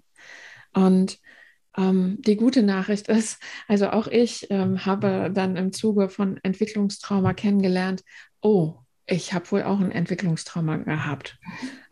Und 0.74 1.20
ähm, 1.78 2.18
die 2.22 2.36
gute 2.36 2.64
Nachricht 2.64 3.08
ist, 3.08 3.42
also 3.68 3.90
auch 3.90 4.08
ich 4.08 4.48
ähm, 4.50 4.86
habe 4.86 5.32
dann 5.34 5.56
im 5.56 5.72
Zuge 5.72 6.10
von 6.10 6.40
Entwicklungstrauma 6.44 7.34
kennengelernt, 7.34 8.04
oh, 8.42 8.76
ich 9.10 9.34
habe 9.34 9.50
wohl 9.52 9.64
auch 9.64 9.80
ein 9.80 9.92
Entwicklungstrauma 9.92 10.78
gehabt, 10.78 11.40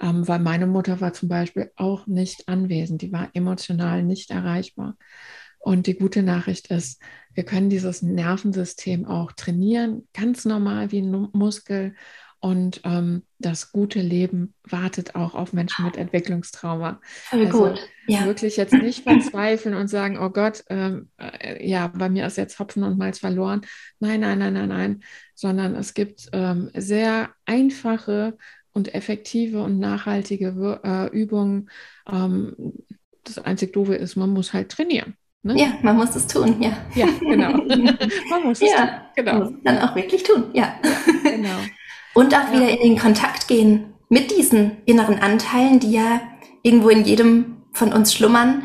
ähm, 0.01 0.27
weil 0.27 0.39
meine 0.39 0.67
Mutter 0.67 0.99
war 0.99 1.13
zum 1.13 1.29
Beispiel 1.29 1.71
auch 1.77 2.07
nicht 2.07 2.49
anwesend, 2.49 3.01
die 3.01 3.13
war 3.13 3.29
emotional 3.33 4.03
nicht 4.03 4.31
erreichbar. 4.31 4.97
Und 5.59 5.87
die 5.87 5.97
gute 5.97 6.21
Nachricht 6.21 6.67
ist, 6.67 7.01
wir 7.33 7.43
können 7.43 7.71
dieses 7.71 8.03
Nervensystem 8.03 9.05
auch 9.07 9.31
trainieren, 9.31 10.07
ganz 10.13 10.45
normal 10.45 10.91
wie 10.91 11.01
ein 11.01 11.29
Muskel. 11.33 11.95
Und 12.39 12.81
ähm, 12.83 13.23
das 13.39 13.71
gute 13.71 13.99
Leben 14.01 14.53
wartet 14.63 15.15
auch 15.15 15.33
auf 15.33 15.51
Menschen 15.53 15.85
mit 15.85 15.97
Entwicklungstrauma. 15.97 16.99
Voll 17.03 17.45
also 17.47 17.63
gut. 17.63 17.89
Ja. 18.07 18.25
Wirklich 18.25 18.55
jetzt 18.57 18.73
nicht 18.73 19.03
verzweifeln 19.03 19.73
und 19.73 19.87
sagen, 19.87 20.19
oh 20.19 20.29
Gott, 20.29 20.63
ähm, 20.69 21.09
äh, 21.17 21.67
ja, 21.67 21.87
bei 21.87 22.07
mir 22.09 22.27
ist 22.27 22.37
jetzt 22.37 22.59
Hopfen 22.59 22.83
und 22.83 22.97
Malz 22.97 23.19
verloren. 23.19 23.61
Nein, 23.99 24.19
nein, 24.19 24.39
nein, 24.39 24.53
nein, 24.53 24.69
nein. 24.69 25.03
Sondern 25.33 25.75
es 25.75 25.93
gibt 25.93 26.29
ähm, 26.33 26.69
sehr 26.75 27.29
einfache 27.45 28.37
und 28.73 28.93
effektive 28.93 29.63
und 29.63 29.79
nachhaltige 29.79 30.81
äh, 30.83 31.07
Übungen. 31.17 31.69
Ähm, 32.07 32.73
das 33.23 33.39
einzig 33.39 33.73
Doofe 33.73 33.95
ist, 33.95 34.17
man 34.17 34.29
muss 34.29 34.53
halt 34.53 34.69
trainieren. 34.69 35.15
Ne? 35.45 35.59
Ja, 35.59 35.77
man 35.83 35.95
muss 35.95 36.15
es 36.15 36.25
tun, 36.25 36.61
ja. 36.61 36.75
Ja, 36.95 37.07
genau. 37.19 37.51
man 38.29 38.43
muss 38.43 38.61
es 38.61 38.71
ja, 38.71 38.85
tun. 38.85 38.99
Genau. 39.15 39.39
Muss 39.39 39.53
dann 39.63 39.77
auch 39.79 39.95
wirklich 39.95 40.23
tun, 40.23 40.45
ja. 40.53 40.79
ja 40.83 41.31
genau. 41.31 41.59
Und 42.15 42.34
auch 42.34 42.51
ja. 42.51 42.53
wieder 42.53 42.69
in 42.69 42.79
den 42.79 42.98
Kontakt 42.98 43.48
gehen 43.48 43.93
mit 44.10 44.31
diesen 44.31 44.77
inneren 44.86 45.19
Anteilen, 45.19 45.79
die 45.79 45.91
ja 45.91 46.22
irgendwo 46.63 46.89
in 46.89 47.05
jedem 47.05 47.57
von 47.74 47.93
uns 47.93 48.13
schlummern. 48.13 48.63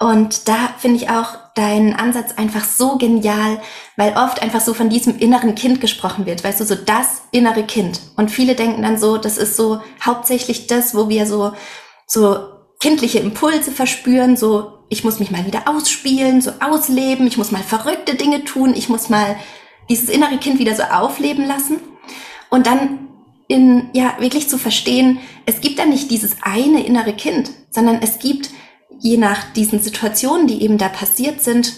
Und 0.00 0.48
da 0.48 0.74
finde 0.78 0.98
ich 0.98 1.10
auch 1.10 1.36
deinen 1.54 1.94
Ansatz 1.94 2.32
einfach 2.36 2.64
so 2.64 2.98
genial, 2.98 3.60
weil 3.96 4.16
oft 4.16 4.42
einfach 4.42 4.60
so 4.60 4.74
von 4.74 4.88
diesem 4.90 5.18
inneren 5.18 5.54
Kind 5.54 5.80
gesprochen 5.80 6.26
wird, 6.26 6.44
weißt 6.44 6.60
du, 6.60 6.64
so 6.64 6.74
das 6.76 7.22
innere 7.32 7.64
Kind. 7.64 8.00
Und 8.16 8.30
viele 8.30 8.54
denken 8.54 8.82
dann 8.82 8.98
so, 8.98 9.16
das 9.16 9.38
ist 9.38 9.56
so 9.56 9.80
hauptsächlich 10.04 10.66
das, 10.68 10.94
wo 10.94 11.08
wir 11.08 11.26
so, 11.26 11.52
so 12.06 12.38
kindliche 12.80 13.18
Impulse 13.18 13.72
verspüren, 13.72 14.36
so 14.36 14.78
ich 14.88 15.04
muss 15.04 15.18
mich 15.18 15.30
mal 15.30 15.46
wieder 15.46 15.68
ausspielen, 15.68 16.40
so 16.40 16.52
ausleben, 16.60 17.26
ich 17.26 17.36
muss 17.36 17.50
mal 17.50 17.62
verrückte 17.62 18.14
Dinge 18.14 18.44
tun, 18.44 18.74
ich 18.74 18.88
muss 18.88 19.08
mal 19.08 19.36
dieses 19.88 20.08
innere 20.08 20.38
Kind 20.38 20.58
wieder 20.58 20.74
so 20.74 20.82
aufleben 20.84 21.46
lassen. 21.46 21.80
Und 22.50 22.66
dann 22.66 23.08
in, 23.48 23.88
ja, 23.94 24.16
wirklich 24.20 24.48
zu 24.48 24.58
verstehen, 24.58 25.18
es 25.46 25.60
gibt 25.60 25.78
da 25.78 25.86
nicht 25.86 26.10
dieses 26.10 26.36
eine 26.42 26.84
innere 26.84 27.14
Kind, 27.14 27.50
sondern 27.70 28.00
es 28.02 28.18
gibt, 28.18 28.50
je 29.00 29.16
nach 29.16 29.52
diesen 29.52 29.80
Situationen, 29.80 30.46
die 30.46 30.62
eben 30.62 30.76
da 30.76 30.88
passiert 30.88 31.42
sind, 31.42 31.72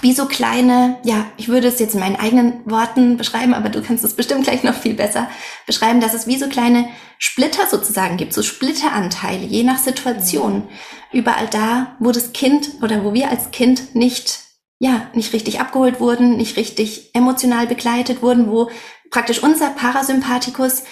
wie 0.00 0.12
so 0.12 0.26
kleine, 0.26 0.98
ja, 1.04 1.26
ich 1.36 1.48
würde 1.48 1.68
es 1.68 1.78
jetzt 1.78 1.94
in 1.94 2.00
meinen 2.00 2.16
eigenen 2.16 2.60
Worten 2.64 3.18
beschreiben, 3.18 3.52
aber 3.52 3.68
du 3.68 3.82
kannst 3.82 4.04
es 4.04 4.14
bestimmt 4.14 4.44
gleich 4.44 4.62
noch 4.62 4.74
viel 4.74 4.94
besser 4.94 5.28
beschreiben, 5.66 6.00
dass 6.00 6.14
es 6.14 6.26
wie 6.26 6.38
so 6.38 6.48
kleine 6.48 6.88
Splitter 7.18 7.66
sozusagen 7.70 8.16
gibt, 8.16 8.32
so 8.32 8.42
Splitteranteile, 8.42 9.44
je 9.44 9.62
nach 9.62 9.78
Situation. 9.78 10.66
Überall 11.12 11.46
da, 11.48 11.94
wo 12.00 12.10
das 12.10 12.32
Kind 12.32 12.70
oder 12.82 13.04
wo 13.04 13.12
wir 13.12 13.30
als 13.30 13.50
Kind 13.50 13.94
nicht, 13.94 14.40
ja, 14.78 15.08
nicht 15.14 15.34
richtig 15.34 15.60
abgeholt 15.60 16.00
wurden, 16.00 16.36
nicht 16.38 16.56
richtig 16.56 17.10
emotional 17.14 17.66
begleitet 17.66 18.22
wurden, 18.22 18.50
wo 18.50 18.70
praktisch 19.12 19.42
unser 19.42 19.70
Parasympathikus 19.70 20.82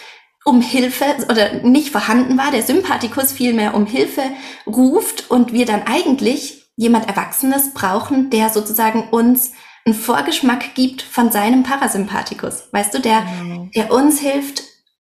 um 0.45 0.61
Hilfe 0.61 1.05
oder 1.29 1.55
nicht 1.63 1.91
vorhanden 1.91 2.39
war, 2.39 2.51
der 2.51 2.63
Sympathikus 2.63 3.33
vielmehr 3.33 3.75
um 3.75 3.87
Hilfe 3.87 4.23
ruft 4.67 5.31
und 5.31 5.53
wir 5.53 5.67
dann 5.67 5.83
eigentlich 5.83 6.71
jemand 6.77 7.09
Erwachsenes 7.09 7.75
brauchen, 7.75 8.31
der 8.31 8.49
sozusagen 8.49 9.09
uns 9.11 9.53
einen 9.85 9.95
Vorgeschmack 9.95 10.75
gibt 10.75 11.03
von 11.03 11.31
seinem 11.31 11.63
Parasympathikus. 11.63 12.69
Weißt 12.73 12.95
du, 12.95 13.01
der, 13.01 13.23
mhm. 13.23 13.71
der 13.75 13.93
uns 13.93 14.21
hilft, 14.21 14.63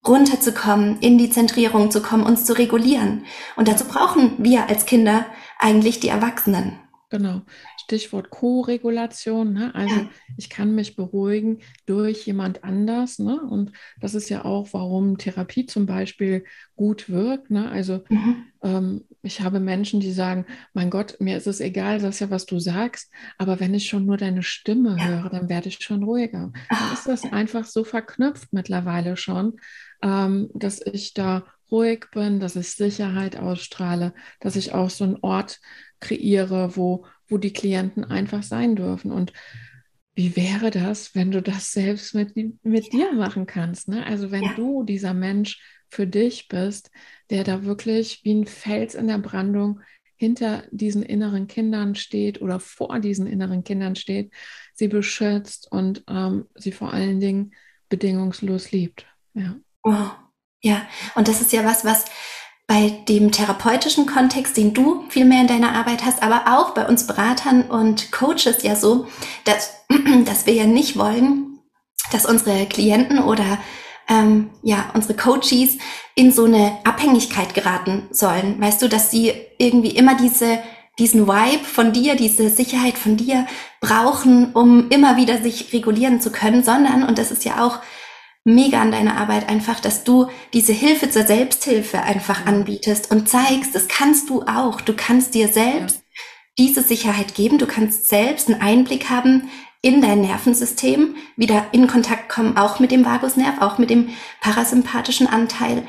runterzukommen, 0.07 0.99
in 0.99 1.17
die 1.17 1.29
Zentrierung 1.29 1.91
zu 1.91 2.01
kommen, 2.01 2.23
uns 2.23 2.45
zu 2.45 2.53
regulieren. 2.53 3.25
Und 3.55 3.67
dazu 3.67 3.85
brauchen 3.85 4.35
wir 4.37 4.69
als 4.69 4.85
Kinder 4.85 5.25
eigentlich 5.59 5.99
die 5.99 6.09
Erwachsenen. 6.09 6.79
Genau. 7.09 7.41
Stichwort 7.85 8.31
Co-Regulation. 8.31 9.53
Ne? 9.53 9.73
Also 9.75 9.95
ja. 9.95 10.09
ich 10.37 10.49
kann 10.49 10.73
mich 10.73 10.95
beruhigen 10.95 11.59
durch 11.85 12.25
jemand 12.25 12.63
anders. 12.63 13.19
Ne? 13.19 13.39
Und 13.39 13.71
das 14.01 14.15
ist 14.15 14.29
ja 14.29 14.43
auch, 14.43 14.69
warum 14.71 15.19
Therapie 15.19 15.67
zum 15.67 15.85
Beispiel 15.85 16.45
gut 16.75 17.09
wirkt. 17.09 17.51
Ne? 17.51 17.69
Also 17.69 18.03
mhm. 18.09 18.45
ähm, 18.63 19.03
ich 19.21 19.41
habe 19.41 19.59
Menschen, 19.59 19.99
die 19.99 20.11
sagen, 20.11 20.45
mein 20.73 20.89
Gott, 20.89 21.17
mir 21.19 21.37
ist 21.37 21.47
es 21.47 21.59
egal, 21.59 21.99
das 21.99 22.15
ist 22.15 22.19
ja, 22.21 22.29
was 22.31 22.47
du 22.47 22.59
sagst, 22.59 23.11
aber 23.37 23.59
wenn 23.59 23.75
ich 23.75 23.87
schon 23.87 24.05
nur 24.05 24.17
deine 24.17 24.41
Stimme 24.41 24.97
ja. 24.97 25.05
höre, 25.05 25.29
dann 25.29 25.47
werde 25.47 25.69
ich 25.69 25.77
schon 25.79 26.03
ruhiger. 26.03 26.51
Dann 26.69 26.93
ist 26.93 27.07
das 27.07 27.23
einfach 27.31 27.65
so 27.65 27.83
verknüpft 27.83 28.51
mittlerweile 28.51 29.15
schon, 29.15 29.57
ähm, 30.01 30.49
dass 30.55 30.81
ich 30.81 31.13
da 31.13 31.45
ruhig 31.71 32.05
bin, 32.11 32.39
dass 32.39 32.55
ich 32.55 32.71
Sicherheit 32.71 33.37
ausstrahle, 33.37 34.13
dass 34.39 34.55
ich 34.55 34.73
auch 34.73 34.89
so 34.89 35.03
einen 35.03 35.17
Ort 35.21 35.59
kreiere, 35.99 36.75
wo, 36.75 37.05
wo 37.27 37.37
die 37.37 37.53
Klienten 37.53 38.03
einfach 38.03 38.43
sein 38.43 38.75
dürfen. 38.75 39.11
Und 39.11 39.33
wie 40.15 40.35
wäre 40.35 40.71
das, 40.71 41.13
wenn 41.15 41.31
du 41.31 41.41
das 41.41 41.71
selbst 41.71 42.15
mit, 42.15 42.35
mit 42.63 42.93
dir 42.93 43.11
machen 43.13 43.45
kannst? 43.45 43.89
Ne? 43.89 44.05
Also 44.05 44.31
wenn 44.31 44.43
ja. 44.43 44.53
du 44.55 44.83
dieser 44.83 45.13
Mensch 45.13 45.61
für 45.89 46.07
dich 46.07 46.47
bist, 46.47 46.89
der 47.29 47.43
da 47.43 47.63
wirklich 47.63 48.21
wie 48.23 48.33
ein 48.33 48.47
Fels 48.47 48.95
in 48.95 49.07
der 49.07 49.17
Brandung 49.17 49.81
hinter 50.17 50.63
diesen 50.71 51.03
inneren 51.03 51.47
Kindern 51.47 51.95
steht 51.95 52.41
oder 52.41 52.59
vor 52.59 52.99
diesen 52.99 53.27
inneren 53.27 53.63
Kindern 53.63 53.95
steht, 53.95 54.31
sie 54.73 54.87
beschützt 54.87 55.69
und 55.71 56.03
ähm, 56.07 56.45
sie 56.55 56.71
vor 56.71 56.93
allen 56.93 57.19
Dingen 57.19 57.53
bedingungslos 57.89 58.71
liebt. 58.71 59.05
Ja. 59.33 59.57
Wow. 59.83 60.11
Ja, 60.63 60.87
und 61.15 61.27
das 61.27 61.41
ist 61.41 61.51
ja 61.53 61.63
was, 61.63 61.85
was 61.85 62.05
bei 62.67 62.89
dem 63.07 63.31
therapeutischen 63.31 64.07
Kontext, 64.07 64.57
den 64.57 64.73
du 64.73 65.05
viel 65.09 65.25
mehr 65.25 65.41
in 65.41 65.47
deiner 65.47 65.73
Arbeit 65.73 66.03
hast, 66.03 66.23
aber 66.23 66.57
auch 66.57 66.73
bei 66.73 66.87
uns 66.87 67.05
Beratern 67.05 67.63
und 67.63 68.11
Coaches 68.11 68.63
ja 68.63 68.75
so, 68.75 69.07
dass, 69.43 69.73
dass 70.25 70.45
wir 70.45 70.53
ja 70.53 70.65
nicht 70.65 70.97
wollen, 70.97 71.59
dass 72.11 72.25
unsere 72.25 72.65
Klienten 72.65 73.19
oder 73.19 73.59
ähm, 74.07 74.49
ja 74.63 74.89
unsere 74.93 75.15
Coaches 75.15 75.77
in 76.15 76.31
so 76.31 76.45
eine 76.45 76.77
Abhängigkeit 76.83 77.53
geraten 77.53 78.07
sollen. 78.11 78.59
Weißt 78.59 78.81
du, 78.81 78.89
dass 78.89 79.11
sie 79.11 79.33
irgendwie 79.57 79.91
immer 79.91 80.15
diese 80.15 80.59
diesen 80.97 81.27
Vibe 81.27 81.65
von 81.65 81.91
dir, 81.91 82.15
diese 82.15 82.49
Sicherheit 82.49 82.97
von 82.97 83.17
dir 83.17 83.45
brauchen, 83.81 84.53
um 84.53 84.89
immer 84.89 85.17
wieder 85.17 85.41
sich 85.41 85.73
regulieren 85.73 86.21
zu 86.21 86.31
können, 86.31 86.63
sondern, 86.63 87.03
und 87.03 87.17
das 87.17 87.31
ist 87.31 87.43
ja 87.43 87.65
auch 87.65 87.79
mega 88.45 88.81
an 88.81 88.91
deiner 88.91 89.17
Arbeit 89.17 89.49
einfach, 89.49 89.79
dass 89.79 90.03
du 90.03 90.27
diese 90.53 90.71
Hilfe 90.71 91.09
zur 91.09 91.23
Selbsthilfe 91.23 92.03
einfach 92.03 92.45
anbietest 92.45 93.11
und 93.11 93.27
zeigst, 93.27 93.75
das 93.75 93.87
kannst 93.87 94.29
du 94.29 94.43
auch. 94.43 94.79
Du 94.81 94.93
kannst 94.95 95.33
dir 95.33 95.49
selbst 95.49 96.01
diese 96.57 96.83
Sicherheit 96.83 97.35
geben. 97.35 97.57
Du 97.57 97.65
kannst 97.65 98.07
selbst 98.07 98.47
einen 98.47 98.61
Einblick 98.61 99.09
haben 99.09 99.49
in 99.81 100.01
dein 100.01 100.21
Nervensystem 100.21 101.15
wieder 101.35 101.65
in 101.71 101.87
Kontakt 101.87 102.29
kommen, 102.29 102.57
auch 102.57 102.79
mit 102.79 102.91
dem 102.91 103.05
Vagusnerv, 103.05 103.61
auch 103.61 103.77
mit 103.77 103.89
dem 103.89 104.09
parasympathischen 104.41 105.27
Anteil, 105.27 105.83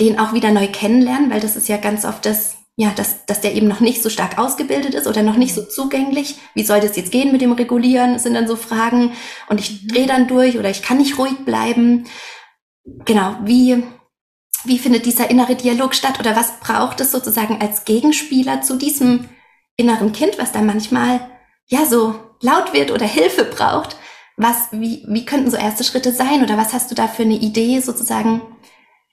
den 0.00 0.18
auch 0.18 0.32
wieder 0.32 0.50
neu 0.50 0.66
kennenlernen, 0.66 1.30
weil 1.30 1.40
das 1.40 1.54
ist 1.54 1.68
ja 1.68 1.76
ganz 1.76 2.04
oft 2.04 2.24
das, 2.26 2.55
ja, 2.78 2.90
dass, 2.90 3.24
dass 3.24 3.40
der 3.40 3.54
eben 3.54 3.68
noch 3.68 3.80
nicht 3.80 4.02
so 4.02 4.10
stark 4.10 4.38
ausgebildet 4.38 4.94
ist 4.94 5.06
oder 5.06 5.22
noch 5.22 5.36
nicht 5.36 5.54
so 5.54 5.62
zugänglich. 5.62 6.36
Wie 6.54 6.62
soll 6.62 6.80
das 6.80 6.96
jetzt 6.96 7.10
gehen 7.10 7.32
mit 7.32 7.40
dem 7.40 7.52
Regulieren? 7.52 8.18
Sind 8.18 8.34
dann 8.34 8.46
so 8.46 8.54
Fragen. 8.54 9.12
Und 9.48 9.60
ich 9.60 9.82
mhm. 9.82 9.88
drehe 9.88 10.06
dann 10.06 10.28
durch 10.28 10.58
oder 10.58 10.68
ich 10.68 10.82
kann 10.82 10.98
nicht 10.98 11.18
ruhig 11.18 11.38
bleiben. 11.46 12.04
Genau, 13.06 13.36
wie, 13.44 13.82
wie 14.64 14.78
findet 14.78 15.06
dieser 15.06 15.30
innere 15.30 15.56
Dialog 15.56 15.94
statt 15.94 16.20
oder 16.20 16.36
was 16.36 16.60
braucht 16.60 17.00
es 17.00 17.12
sozusagen 17.12 17.62
als 17.62 17.86
Gegenspieler 17.86 18.60
zu 18.60 18.76
diesem 18.76 19.26
inneren 19.76 20.12
Kind, 20.12 20.38
was 20.38 20.52
da 20.52 20.60
manchmal 20.60 21.20
ja 21.68 21.86
so 21.86 22.14
laut 22.42 22.74
wird 22.74 22.90
oder 22.90 23.06
Hilfe 23.06 23.44
braucht? 23.44 23.96
Was, 24.36 24.68
wie, 24.70 25.02
wie 25.08 25.24
könnten 25.24 25.50
so 25.50 25.56
erste 25.56 25.82
Schritte 25.82 26.12
sein 26.12 26.42
oder 26.42 26.58
was 26.58 26.74
hast 26.74 26.90
du 26.90 26.94
da 26.94 27.08
für 27.08 27.22
eine 27.22 27.36
Idee 27.36 27.80
sozusagen? 27.80 28.42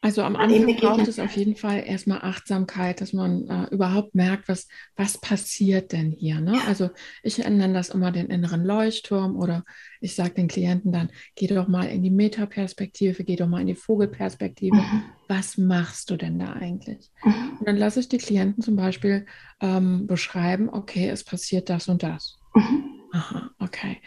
Also 0.03 0.21
am 0.21 0.35
Anfang 0.35 0.75
braucht 0.75 1.07
es 1.07 1.17
auf 1.17 1.33
jeden 1.37 1.55
Fall 1.55 1.81
erstmal 1.87 2.19
Achtsamkeit, 2.23 2.99
dass 2.99 3.13
man 3.13 3.47
äh, 3.47 3.73
überhaupt 3.73 4.13
merkt, 4.13 4.49
was, 4.49 4.67
was 4.97 5.17
passiert 5.17 5.93
denn 5.93 6.11
hier. 6.11 6.41
Ne? 6.41 6.59
Also 6.67 6.89
ich 7.23 7.37
nenne 7.37 7.73
das 7.73 7.87
immer 7.87 8.11
den 8.11 8.27
inneren 8.27 8.65
Leuchtturm 8.65 9.37
oder 9.37 9.63
ich 10.01 10.13
sage 10.13 10.33
den 10.33 10.49
Klienten 10.49 10.91
dann, 10.91 11.09
geh 11.35 11.47
doch 11.47 11.69
mal 11.69 11.85
in 11.85 12.03
die 12.03 12.09
Metaperspektive, 12.09 13.23
geh 13.23 13.37
doch 13.37 13.47
mal 13.47 13.61
in 13.61 13.67
die 13.67 13.75
Vogelperspektive. 13.75 14.75
Mhm. 14.75 15.03
Was 15.29 15.57
machst 15.57 16.09
du 16.09 16.17
denn 16.17 16.37
da 16.37 16.51
eigentlich? 16.51 17.09
Mhm. 17.23 17.59
Und 17.59 17.65
dann 17.65 17.77
lasse 17.77 18.01
ich 18.01 18.09
die 18.09 18.17
Klienten 18.17 18.61
zum 18.61 18.75
Beispiel 18.75 19.25
ähm, 19.61 20.05
beschreiben, 20.05 20.67
okay, 20.69 21.07
es 21.07 21.23
passiert 21.23 21.69
das 21.69 21.87
und 21.87 22.03
das. 22.03 22.37
Mhm. 22.53 22.89
Aha, 23.13 23.51
okay 23.59 24.01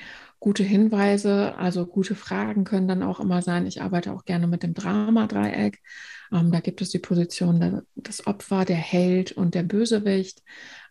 gute 0.47 0.63
Hinweise, 0.63 1.57
also 1.57 1.87
gute 1.87 2.15
Fragen 2.15 2.63
können 2.63 2.87
dann 2.87 3.03
auch 3.03 3.19
immer 3.19 3.43
sein. 3.43 3.67
Ich 3.67 3.83
arbeite 3.83 4.13
auch 4.13 4.25
gerne 4.25 4.47
mit 4.47 4.63
dem 4.63 4.75
Drama-Dreieck. 4.75 5.83
Ähm, 6.33 6.53
da 6.53 6.61
gibt 6.61 6.81
es 6.81 6.91
die 6.91 7.01
Position 7.01 7.59
der, 7.59 7.83
das 7.97 8.29
Opfer, 8.29 8.65
der 8.65 8.77
Held 8.77 9.33
und 9.33 9.57
der 9.57 9.65
Bösewicht. 9.65 10.45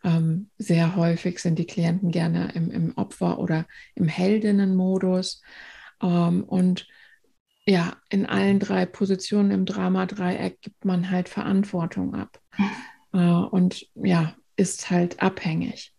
Ähm, 0.03 0.49
sehr 0.57 0.97
häufig 0.97 1.39
sind 1.39 1.57
die 1.57 1.65
Klienten 1.65 2.11
gerne 2.11 2.51
im, 2.53 2.69
im 2.69 2.97
Opfer- 2.97 3.39
oder 3.39 3.65
im 3.95 4.09
Heldinnenmodus. 4.09 5.41
Ähm, 6.03 6.43
und 6.43 6.85
ja, 7.65 7.95
in 8.09 8.25
allen 8.25 8.59
drei 8.59 8.85
Positionen 8.85 9.51
im 9.51 9.65
Drama-Dreieck 9.65 10.59
gibt 10.59 10.83
man 10.83 11.09
halt 11.11 11.29
Verantwortung 11.29 12.13
ab. 12.13 12.41
Äh, 13.13 13.17
und 13.19 13.87
ja, 13.95 14.35
ist 14.57 14.91
halt 14.91 15.21
abhängig. 15.21 15.93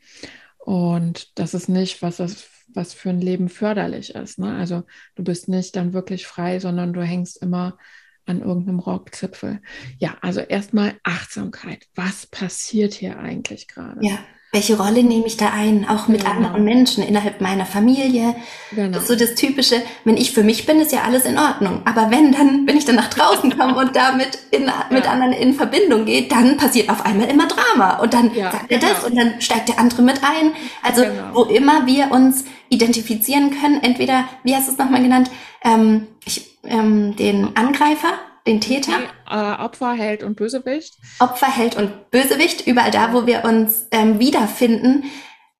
Und 0.58 1.38
das 1.38 1.54
ist 1.54 1.70
nicht, 1.70 2.02
was 2.02 2.18
das 2.18 2.46
was 2.68 2.94
für 2.94 3.10
ein 3.10 3.20
Leben 3.20 3.48
förderlich 3.48 4.14
ist. 4.14 4.38
Ne? 4.38 4.54
Also 4.54 4.84
du 5.14 5.24
bist 5.24 5.48
nicht 5.48 5.76
dann 5.76 5.92
wirklich 5.92 6.26
frei, 6.26 6.60
sondern 6.60 6.92
du 6.92 7.02
hängst 7.02 7.42
immer 7.42 7.78
an 8.26 8.40
irgendeinem 8.40 8.80
Rockzipfel. 8.80 9.60
Ja, 9.98 10.16
also 10.20 10.40
erstmal 10.40 10.94
Achtsamkeit. 11.04 11.86
Was 11.94 12.26
passiert 12.26 12.94
hier 12.94 13.18
eigentlich 13.18 13.68
gerade? 13.68 14.00
Ja 14.04 14.18
welche 14.52 14.78
Rolle 14.78 15.02
nehme 15.02 15.26
ich 15.26 15.36
da 15.36 15.50
ein, 15.50 15.86
auch 15.88 16.08
mit 16.08 16.20
genau. 16.20 16.34
anderen 16.34 16.64
Menschen 16.64 17.04
innerhalb 17.04 17.40
meiner 17.40 17.66
Familie. 17.66 18.34
Genau. 18.70 18.92
Das 18.92 19.02
ist 19.02 19.08
so 19.08 19.16
das 19.16 19.34
Typische, 19.34 19.82
wenn 20.04 20.16
ich 20.16 20.32
für 20.32 20.44
mich 20.44 20.66
bin, 20.66 20.80
ist 20.80 20.92
ja 20.92 21.02
alles 21.02 21.24
in 21.24 21.38
Ordnung. 21.38 21.82
Aber 21.84 22.10
wenn 22.10 22.32
dann, 22.32 22.66
wenn 22.66 22.76
ich 22.76 22.84
dann 22.84 22.94
nach 22.94 23.10
draußen 23.10 23.58
komme 23.58 23.76
und 23.76 23.94
damit 23.94 24.38
in, 24.52 24.62
ja. 24.66 24.86
mit 24.90 25.10
anderen 25.10 25.32
in 25.32 25.52
Verbindung 25.52 26.06
gehe, 26.06 26.28
dann 26.28 26.56
passiert 26.56 26.88
auf 26.88 27.04
einmal 27.04 27.28
immer 27.28 27.48
Drama. 27.48 27.98
Und 27.98 28.14
dann 28.14 28.34
ja, 28.34 28.52
sagt 28.52 28.70
er 28.70 28.78
genau. 28.78 28.92
das 28.92 29.04
und 29.04 29.16
dann 29.16 29.40
steigt 29.40 29.68
der 29.68 29.78
andere 29.78 30.02
mit 30.02 30.20
ein. 30.22 30.52
Also 30.82 31.02
genau. 31.02 31.34
wo 31.34 31.42
immer 31.44 31.86
wir 31.86 32.10
uns 32.10 32.44
identifizieren 32.68 33.50
können, 33.60 33.82
entweder, 33.82 34.24
wie 34.42 34.54
hast 34.54 34.68
du 34.68 34.72
es 34.72 34.78
nochmal 34.78 35.02
genannt, 35.02 35.30
ähm, 35.62 36.06
ich, 36.24 36.58
ähm, 36.64 37.14
den 37.16 37.56
Angreifer 37.56 38.14
den 38.46 38.60
Täter. 38.60 38.98
Äh, 39.28 39.62
Opfer, 39.62 39.92
Held 39.92 40.22
und 40.22 40.36
Bösewicht. 40.36 40.94
Opfer, 41.18 41.54
Held 41.54 41.76
und 41.76 42.10
Bösewicht, 42.10 42.66
überall 42.66 42.90
da, 42.90 43.12
wo 43.12 43.26
wir 43.26 43.44
uns 43.44 43.86
ähm, 43.90 44.18
wiederfinden, 44.18 45.04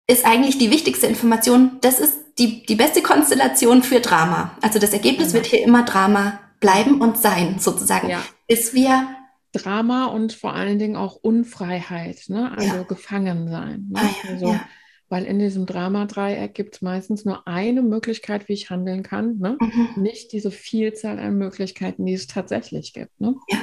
ist 0.06 0.24
eigentlich 0.24 0.58
die 0.58 0.70
wichtigste 0.70 1.06
Information. 1.06 1.78
Das 1.80 1.98
ist 1.98 2.18
die, 2.38 2.64
die 2.64 2.76
beste 2.76 3.02
Konstellation 3.02 3.82
für 3.82 4.00
Drama. 4.00 4.56
Also 4.62 4.78
das 4.78 4.92
Ergebnis 4.92 5.28
ja. 5.28 5.34
wird 5.34 5.46
hier 5.46 5.64
immer 5.64 5.84
Drama 5.84 6.40
bleiben 6.60 7.00
und 7.00 7.18
sein, 7.18 7.58
sozusagen. 7.58 8.08
Ja. 8.08 8.22
Bis 8.46 8.72
wir 8.72 9.08
Drama 9.52 10.06
und 10.06 10.32
vor 10.32 10.54
allen 10.54 10.78
Dingen 10.78 10.96
auch 10.96 11.16
Unfreiheit, 11.16 12.24
ne? 12.28 12.52
also 12.56 12.76
ja. 12.76 12.82
gefangen 12.82 13.50
sein. 13.50 13.88
Ne? 13.90 14.00
Ah, 14.00 14.30
also, 14.30 14.52
ja 14.52 14.60
weil 15.08 15.24
in 15.24 15.38
diesem 15.38 15.66
Drama-Dreieck 15.66 16.54
gibt 16.54 16.76
es 16.76 16.82
meistens 16.82 17.24
nur 17.24 17.46
eine 17.46 17.82
Möglichkeit, 17.82 18.48
wie 18.48 18.54
ich 18.54 18.70
handeln 18.70 19.02
kann, 19.02 19.38
ne? 19.38 19.56
Mhm. 19.60 20.02
nicht 20.02 20.32
diese 20.32 20.50
Vielzahl 20.50 21.18
an 21.18 21.38
Möglichkeiten, 21.38 22.06
die 22.06 22.14
es 22.14 22.26
tatsächlich 22.26 22.92
gibt. 22.92 23.20
Ne? 23.20 23.34
Ja. 23.48 23.58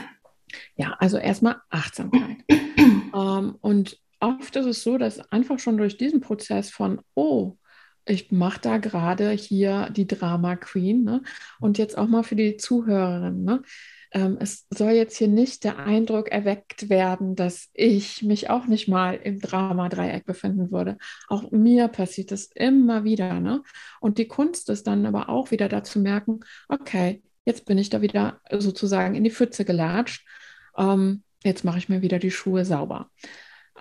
ja, 0.76 0.96
also 1.00 1.18
erstmal 1.18 1.58
Achtsamkeit. 1.70 2.38
ähm, 2.50 3.56
und 3.62 4.00
oft 4.20 4.56
ist 4.56 4.66
es 4.66 4.84
so, 4.84 4.98
dass 4.98 5.20
einfach 5.32 5.60
schon 5.60 5.78
durch 5.78 5.98
diesen 5.98 6.22
Prozess 6.22 6.70
von, 6.70 7.02
oh, 7.14 7.58
ich 8.06 8.32
mache 8.32 8.60
da 8.62 8.78
gerade 8.78 9.32
hier 9.32 9.90
die 9.90 10.08
Drama 10.08 10.56
Queen 10.56 11.04
ne? 11.04 11.22
und 11.60 11.78
jetzt 11.78 11.98
auch 11.98 12.08
mal 12.08 12.24
für 12.24 12.36
die 12.36 12.58
Zuhörerinnen. 12.58 13.44
Ne? 13.44 13.62
Ähm, 14.14 14.38
es 14.40 14.68
soll 14.70 14.92
jetzt 14.92 15.18
hier 15.18 15.28
nicht 15.28 15.64
der 15.64 15.80
Eindruck 15.80 16.30
erweckt 16.30 16.90
werden, 16.90 17.36
dass 17.36 17.70
ich 17.74 18.22
mich 18.22 18.50
auch 18.50 18.68
nicht 18.68 18.88
mal 18.88 19.16
im 19.16 19.40
Drama-Dreieck 19.40 20.26
befinden 20.26 20.72
würde. 20.72 20.98
Auch 21.28 21.52
mir 21.52 21.88
passiert 21.88 22.32
das 22.32 22.46
immer 22.54 23.04
wieder. 23.04 23.40
Ne? 23.40 23.64
Und 24.00 24.20
die 24.20 24.28
Kunst 24.28 24.70
ist 24.70 24.86
dann 24.86 25.06
aber 25.08 25.30
auch 25.30 25.50
wieder 25.50 25.68
dazu 25.68 26.00
merken, 26.00 26.42
okay, 26.70 27.24
jetzt 27.46 27.66
bin 27.66 27.80
ich 27.80 27.90
da 27.90 28.02
wieder 28.02 28.40
sozusagen 28.52 29.16
in 29.16 29.24
die 29.24 29.32
Pfütze 29.32 29.66
gelatscht. 29.66 30.26
Ähm, 30.78 31.24
jetzt 31.44 31.66
mache 31.66 31.80
ich 31.80 31.90
mir 31.90 32.04
wieder 32.04 32.20
die 32.20 32.32
Schuhe 32.32 32.66
sauber. 32.66 33.10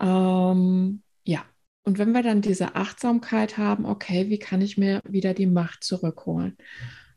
Ähm, 0.01 1.03
ja, 1.25 1.45
und 1.85 1.99
wenn 1.99 2.12
wir 2.12 2.23
dann 2.23 2.40
diese 2.40 2.75
Achtsamkeit 2.75 3.59
haben, 3.59 3.85
okay, 3.85 4.31
wie 4.31 4.38
kann 4.38 4.62
ich 4.62 4.79
mir 4.79 5.03
wieder 5.05 5.35
die 5.35 5.47
Macht 5.47 5.85
zurückholen? 5.85 6.57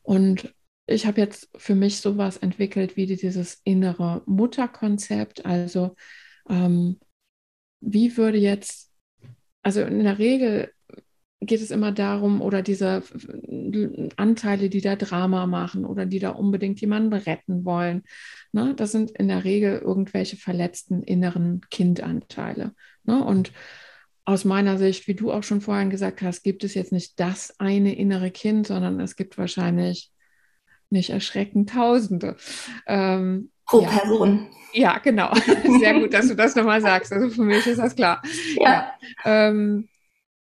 Und 0.01 0.53
ich 0.87 1.05
habe 1.05 1.21
jetzt 1.21 1.49
für 1.55 1.75
mich 1.75 1.99
sowas 1.99 2.37
entwickelt 2.37 2.95
wie 2.95 3.05
dieses 3.07 3.61
innere 3.63 4.21
Mutterkonzept. 4.25 5.45
Also 5.45 5.95
ähm, 6.49 6.99
wie 7.81 8.17
würde 8.17 8.37
jetzt, 8.37 8.91
also 9.63 9.81
in 9.81 10.03
der 10.03 10.19
Regel 10.19 10.71
geht 11.41 11.61
es 11.61 11.71
immer 11.71 11.91
darum, 11.91 12.41
oder 12.41 12.61
diese 12.61 13.03
Anteile, 14.15 14.69
die 14.69 14.81
da 14.81 14.95
Drama 14.95 15.45
machen 15.45 15.85
oder 15.85 16.05
die 16.05 16.19
da 16.19 16.29
unbedingt 16.29 16.81
jemanden 16.81 17.13
retten 17.13 17.65
wollen. 17.65 18.03
Ne? 18.51 18.73
Das 18.75 18.91
sind 18.91 19.11
in 19.11 19.27
der 19.27 19.43
Regel 19.43 19.79
irgendwelche 19.79 20.37
verletzten 20.37 21.03
inneren 21.03 21.61
Kindanteile. 21.69 22.73
Ne? 23.03 23.23
Und 23.23 23.51
aus 24.23 24.43
meiner 24.43 24.77
Sicht, 24.77 25.07
wie 25.07 25.13
du 25.13 25.31
auch 25.31 25.43
schon 25.43 25.61
vorhin 25.61 25.91
gesagt 25.91 26.21
hast, 26.21 26.41
gibt 26.43 26.63
es 26.63 26.73
jetzt 26.73 26.91
nicht 26.91 27.19
das 27.19 27.59
eine 27.59 27.95
innere 27.95 28.31
Kind, 28.31 28.67
sondern 28.67 28.99
es 28.99 29.15
gibt 29.15 29.37
wahrscheinlich 29.37 30.11
nicht 30.89 31.09
erschrecken, 31.09 31.67
Tausende. 31.67 32.37
Ähm, 32.87 33.51
Pro 33.65 33.81
ja. 33.81 33.89
Person. 33.89 34.47
Ja, 34.73 34.97
genau. 34.99 35.33
Sehr 35.79 35.99
gut, 35.99 36.13
dass 36.13 36.27
du 36.27 36.35
das 36.35 36.55
nochmal 36.55 36.81
sagst. 36.81 37.11
Also 37.13 37.29
für 37.29 37.43
mich 37.43 37.65
ist 37.65 37.79
das 37.79 37.95
klar. 37.95 38.21
Ja. 38.55 38.63
Ja, 38.63 38.93
ähm, 39.23 39.87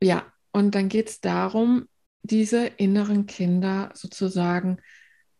ja. 0.01 0.25
und 0.51 0.75
dann 0.75 0.89
geht 0.89 1.10
es 1.10 1.21
darum, 1.21 1.88
diese 2.23 2.65
inneren 2.65 3.25
Kinder 3.27 3.91
sozusagen 3.93 4.79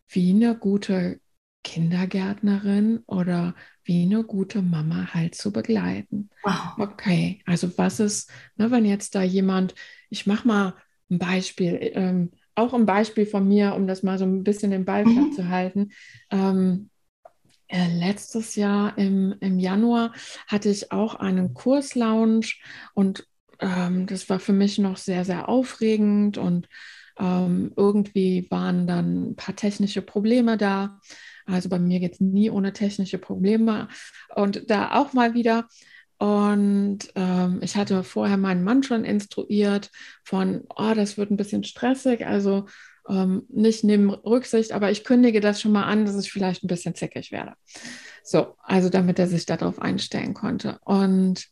wie 0.08 0.30
eine 0.30 0.56
gute 0.56 1.20
Kindergärtnerin 1.64 3.02
oder 3.06 3.54
wie 3.82 4.02
eine 4.02 4.22
gute 4.22 4.62
Mama 4.62 5.12
halt 5.12 5.34
zu 5.34 5.52
begleiten. 5.52 6.30
Wow. 6.42 6.78
Okay, 6.78 7.42
also 7.46 7.76
was 7.76 8.00
ist, 8.00 8.30
ne, 8.56 8.70
wenn 8.70 8.84
jetzt 8.84 9.14
da 9.14 9.22
jemand, 9.22 9.74
ich 10.10 10.26
mache 10.26 10.46
mal 10.46 10.74
ein 11.10 11.18
Beispiel, 11.18 11.78
ähm, 11.94 12.32
auch 12.54 12.74
ein 12.74 12.86
Beispiel 12.86 13.26
von 13.26 13.46
mir, 13.46 13.74
um 13.74 13.86
das 13.86 14.02
mal 14.02 14.18
so 14.18 14.24
ein 14.24 14.44
bisschen 14.44 14.70
den 14.70 14.84
Ball 14.84 15.04
mhm. 15.04 15.32
zu 15.32 15.48
halten. 15.48 15.90
Ähm, 16.30 16.90
äh, 17.68 17.88
letztes 17.88 18.56
Jahr 18.56 18.96
im, 18.98 19.34
im 19.40 19.58
Januar 19.58 20.12
hatte 20.46 20.68
ich 20.68 20.92
auch 20.92 21.14
einen 21.14 21.54
Kurslaunch 21.54 22.62
und 22.94 23.26
ähm, 23.60 24.06
das 24.06 24.28
war 24.28 24.38
für 24.38 24.52
mich 24.52 24.78
noch 24.78 24.96
sehr, 24.96 25.24
sehr 25.24 25.48
aufregend 25.48 26.38
und 26.38 26.68
ähm, 27.18 27.72
irgendwie 27.76 28.46
waren 28.50 28.86
dann 28.86 29.30
ein 29.30 29.36
paar 29.36 29.56
technische 29.56 30.02
Probleme 30.02 30.56
da. 30.56 31.00
Also 31.46 31.68
bei 31.68 31.78
mir 31.78 32.00
geht 32.00 32.14
es 32.14 32.20
nie 32.20 32.50
ohne 32.50 32.72
technische 32.72 33.18
Probleme. 33.18 33.88
Und 34.34 34.70
da 34.70 34.92
auch 34.92 35.12
mal 35.12 35.34
wieder 35.34 35.68
und 36.18 36.98
ähm, 37.14 37.58
ich 37.62 37.76
hatte 37.76 38.04
vorher 38.04 38.36
meinen 38.36 38.64
Mann 38.64 38.82
schon 38.82 39.04
instruiert 39.04 39.90
von, 40.24 40.62
oh, 40.76 40.92
das 40.94 41.18
wird 41.18 41.30
ein 41.30 41.36
bisschen 41.36 41.64
stressig, 41.64 42.26
also 42.26 42.66
ähm, 43.08 43.44
nicht 43.48 43.84
nehmen 43.84 44.10
Rücksicht, 44.10 44.72
aber 44.72 44.90
ich 44.90 45.04
kündige 45.04 45.40
das 45.40 45.60
schon 45.60 45.72
mal 45.72 45.84
an, 45.84 46.06
dass 46.06 46.18
ich 46.18 46.32
vielleicht 46.32 46.64
ein 46.64 46.68
bisschen 46.68 46.94
zickig 46.94 47.32
werde. 47.32 47.54
So, 48.22 48.56
also 48.62 48.88
damit 48.88 49.18
er 49.18 49.26
sich 49.26 49.44
darauf 49.44 49.80
einstellen 49.80 50.34
konnte. 50.34 50.78
Und 50.84 51.48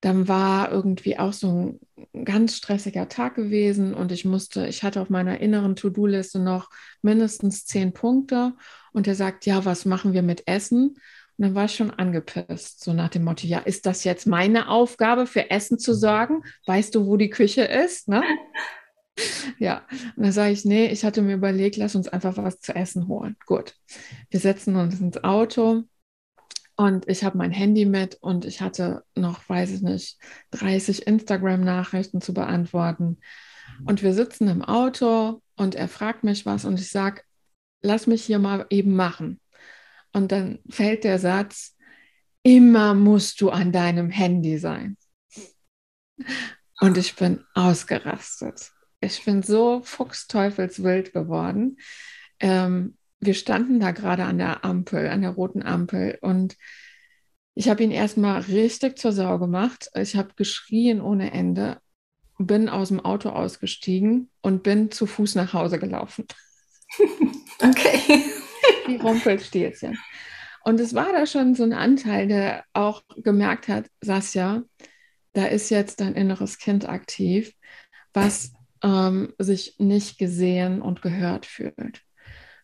dann 0.00 0.28
war 0.28 0.70
irgendwie 0.70 1.18
auch 1.18 1.32
so 1.32 1.78
ein 2.14 2.24
ganz 2.24 2.56
stressiger 2.56 3.08
Tag 3.08 3.34
gewesen 3.34 3.94
und 3.94 4.12
ich 4.12 4.24
musste, 4.24 4.66
ich 4.68 4.84
hatte 4.84 5.00
auf 5.00 5.10
meiner 5.10 5.40
inneren 5.40 5.74
To-Do-Liste 5.74 6.38
noch 6.38 6.70
mindestens 7.02 7.66
zehn 7.66 7.92
Punkte 7.92 8.54
und 8.92 9.08
er 9.08 9.16
sagt, 9.16 9.44
ja, 9.44 9.64
was 9.64 9.84
machen 9.84 10.12
wir 10.12 10.22
mit 10.22 10.46
Essen? 10.46 10.96
Und 11.38 11.44
dann 11.44 11.54
war 11.54 11.66
ich 11.66 11.74
schon 11.76 11.92
angepisst, 11.92 12.82
so 12.82 12.92
nach 12.92 13.10
dem 13.10 13.22
Motto, 13.22 13.46
ja, 13.46 13.60
ist 13.60 13.86
das 13.86 14.02
jetzt 14.02 14.26
meine 14.26 14.68
Aufgabe, 14.68 15.24
für 15.26 15.50
Essen 15.50 15.78
zu 15.78 15.94
sorgen? 15.94 16.42
Weißt 16.66 16.94
du, 16.94 17.06
wo 17.06 17.16
die 17.16 17.30
Küche 17.30 17.62
ist? 17.62 18.08
Ne? 18.08 18.22
Ja, 19.58 19.82
und 20.14 20.22
dann 20.22 20.30
sage 20.30 20.52
ich, 20.52 20.64
nee, 20.64 20.86
ich 20.86 21.04
hatte 21.04 21.22
mir 21.22 21.34
überlegt, 21.34 21.76
lass 21.76 21.96
uns 21.96 22.06
einfach 22.06 22.36
was 22.36 22.60
zu 22.60 22.72
essen 22.72 23.08
holen. 23.08 23.36
Gut, 23.46 23.74
wir 24.30 24.38
setzen 24.38 24.76
uns 24.76 25.00
ins 25.00 25.24
Auto 25.24 25.82
und 26.76 27.08
ich 27.08 27.24
habe 27.24 27.36
mein 27.36 27.50
Handy 27.50 27.84
mit 27.84 28.14
und 28.20 28.44
ich 28.44 28.60
hatte 28.60 29.02
noch, 29.16 29.48
weiß 29.48 29.72
ich 29.72 29.82
nicht, 29.82 30.18
30 30.52 31.08
Instagram-Nachrichten 31.08 32.20
zu 32.20 32.32
beantworten. 32.32 33.18
Und 33.84 34.04
wir 34.04 34.14
sitzen 34.14 34.46
im 34.46 34.62
Auto 34.62 35.42
und 35.56 35.74
er 35.74 35.88
fragt 35.88 36.22
mich 36.22 36.46
was 36.46 36.64
und 36.64 36.78
ich 36.78 36.90
sage, 36.90 37.22
lass 37.82 38.06
mich 38.06 38.24
hier 38.24 38.38
mal 38.38 38.66
eben 38.70 38.94
machen. 38.94 39.40
Und 40.12 40.32
dann 40.32 40.58
fällt 40.68 41.04
der 41.04 41.18
Satz, 41.18 41.76
immer 42.42 42.94
musst 42.94 43.40
du 43.40 43.50
an 43.50 43.72
deinem 43.72 44.10
Handy 44.10 44.58
sein. 44.58 44.96
Und 46.80 46.96
ich 46.96 47.16
bin 47.16 47.44
ausgerastet. 47.54 48.72
Ich 49.00 49.24
bin 49.24 49.42
so 49.42 49.82
fuchsteufelswild 49.82 51.12
geworden. 51.12 51.78
Ähm, 52.40 52.96
wir 53.20 53.34
standen 53.34 53.80
da 53.80 53.90
gerade 53.90 54.24
an 54.24 54.38
der 54.38 54.64
Ampel, 54.64 55.08
an 55.08 55.22
der 55.22 55.30
roten 55.30 55.62
Ampel 55.62 56.18
und 56.20 56.56
ich 57.54 57.68
habe 57.68 57.82
ihn 57.82 57.90
erstmal 57.90 58.40
richtig 58.42 58.98
zur 58.98 59.10
Sau 59.10 59.36
gemacht. 59.40 59.90
Ich 59.94 60.14
habe 60.14 60.34
geschrien 60.36 61.00
ohne 61.00 61.32
Ende, 61.32 61.80
bin 62.38 62.68
aus 62.68 62.88
dem 62.88 63.00
Auto 63.00 63.30
ausgestiegen 63.30 64.30
und 64.42 64.62
bin 64.62 64.92
zu 64.92 65.06
Fuß 65.06 65.34
nach 65.34 65.52
Hause 65.52 65.78
gelaufen. 65.78 66.26
Okay. 67.60 68.22
Wie 68.86 68.96
Rumpelstilzchen. 68.96 69.98
Und 70.64 70.80
es 70.80 70.94
war 70.94 71.12
da 71.12 71.26
schon 71.26 71.54
so 71.54 71.62
ein 71.62 71.72
Anteil, 71.72 72.28
der 72.28 72.64
auch 72.72 73.02
gemerkt 73.16 73.68
hat, 73.68 73.86
Sasja, 74.02 74.62
da 75.32 75.46
ist 75.46 75.70
jetzt 75.70 76.00
dein 76.00 76.14
inneres 76.14 76.58
Kind 76.58 76.88
aktiv, 76.88 77.52
was 78.12 78.52
ähm, 78.82 79.32
sich 79.38 79.76
nicht 79.78 80.18
gesehen 80.18 80.82
und 80.82 81.02
gehört 81.02 81.46
fühlt. 81.46 82.02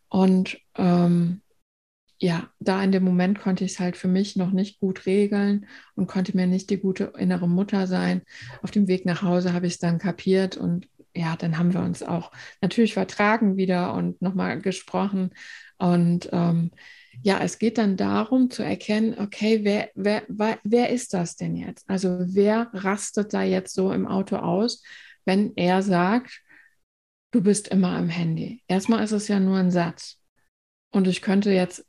Und 0.09 0.59
ähm, 0.77 1.43
ja, 2.19 2.49
da 2.61 2.83
in 2.83 2.93
dem 2.93 3.05
Moment 3.05 3.41
konnte 3.41 3.65
ich 3.65 3.73
es 3.73 3.81
halt 3.81 3.97
für 3.97 4.09
mich 4.09 4.37
noch 4.37 4.51
nicht 4.51 4.81
gut 4.81 5.07
regeln 5.07 5.67
und 5.95 6.07
konnte 6.07 6.37
mir 6.37 6.47
nicht 6.47 6.71
die 6.71 6.79
gute 6.79 7.13
innere 7.19 7.49
Mutter 7.49 7.87
sein. 7.87 8.23
Auf 8.63 8.71
dem 8.71 8.89
Weg 8.89 9.05
nach 9.05 9.23
Hause 9.23 9.53
habe 9.53 9.67
ich 9.67 9.75
es 9.75 9.79
dann 9.79 9.99
kapiert 9.99 10.57
und 10.57 10.89
ja, 11.15 11.37
dann 11.37 11.59
haben 11.59 11.73
wir 11.75 11.81
uns 11.81 12.03
auch 12.03 12.33
natürlich 12.61 12.95
vertragen 12.95 13.57
wieder 13.57 13.95
und 13.95 14.21
nochmal 14.23 14.61
gesprochen. 14.61 15.31
Und 15.79 16.29
ähm, 16.33 16.71
ja, 17.23 17.41
es 17.41 17.59
geht 17.59 17.79
dann 17.79 17.97
darum 17.97 18.51
zu 18.51 18.63
erkennen, 18.63 19.19
okay, 19.19 19.61
wer, 19.63 19.91
wer, 19.95 20.23
wer, 20.29 20.59
wer 20.65 20.91
ist 20.91 21.15
das 21.15 21.37
denn 21.37 21.57
jetzt? 21.57 21.89
Also 21.89 22.19
wer 22.21 22.71
rastet 22.73 23.33
da 23.33 23.43
jetzt 23.43 23.75
so 23.75 23.93
im 23.93 24.07
Auto 24.07 24.37
aus, 24.37 24.83
wenn 25.25 25.53
er 25.57 25.83
sagt, 25.83 26.43
du 27.31 27.43
bist 27.43 27.69
immer 27.69 27.97
am 27.97 28.09
Handy. 28.09 28.63
Erstmal 28.69 29.03
ist 29.03 29.13
es 29.13 29.29
ja 29.29 29.41
nur 29.41 29.59
ein 29.59 29.71
Satz. 29.71 30.21
Und 30.93 31.09
ich 31.09 31.23
könnte 31.23 31.51
jetzt 31.51 31.85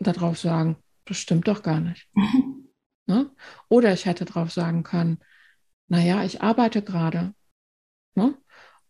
darauf 0.00 0.38
sagen, 0.38 0.76
das 1.04 1.18
stimmt 1.18 1.48
doch 1.48 1.62
gar 1.62 1.80
nicht. 1.80 2.08
Mhm. 2.14 2.54
Ne? 3.10 3.30
Oder 3.70 3.94
ich 3.94 4.04
hätte 4.04 4.26
darauf 4.26 4.52
sagen 4.52 4.82
können, 4.82 5.20
naja, 5.86 6.24
ich 6.24 6.42
arbeite 6.42 6.82
gerade. 6.82 7.32
Ne? 8.14 8.36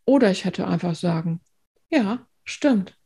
Oder 0.04 0.32
ich 0.32 0.44
hätte 0.44 0.66
einfach 0.66 0.96
sagen, 0.96 1.40
ja, 1.88 2.26
stimmt. 2.42 2.98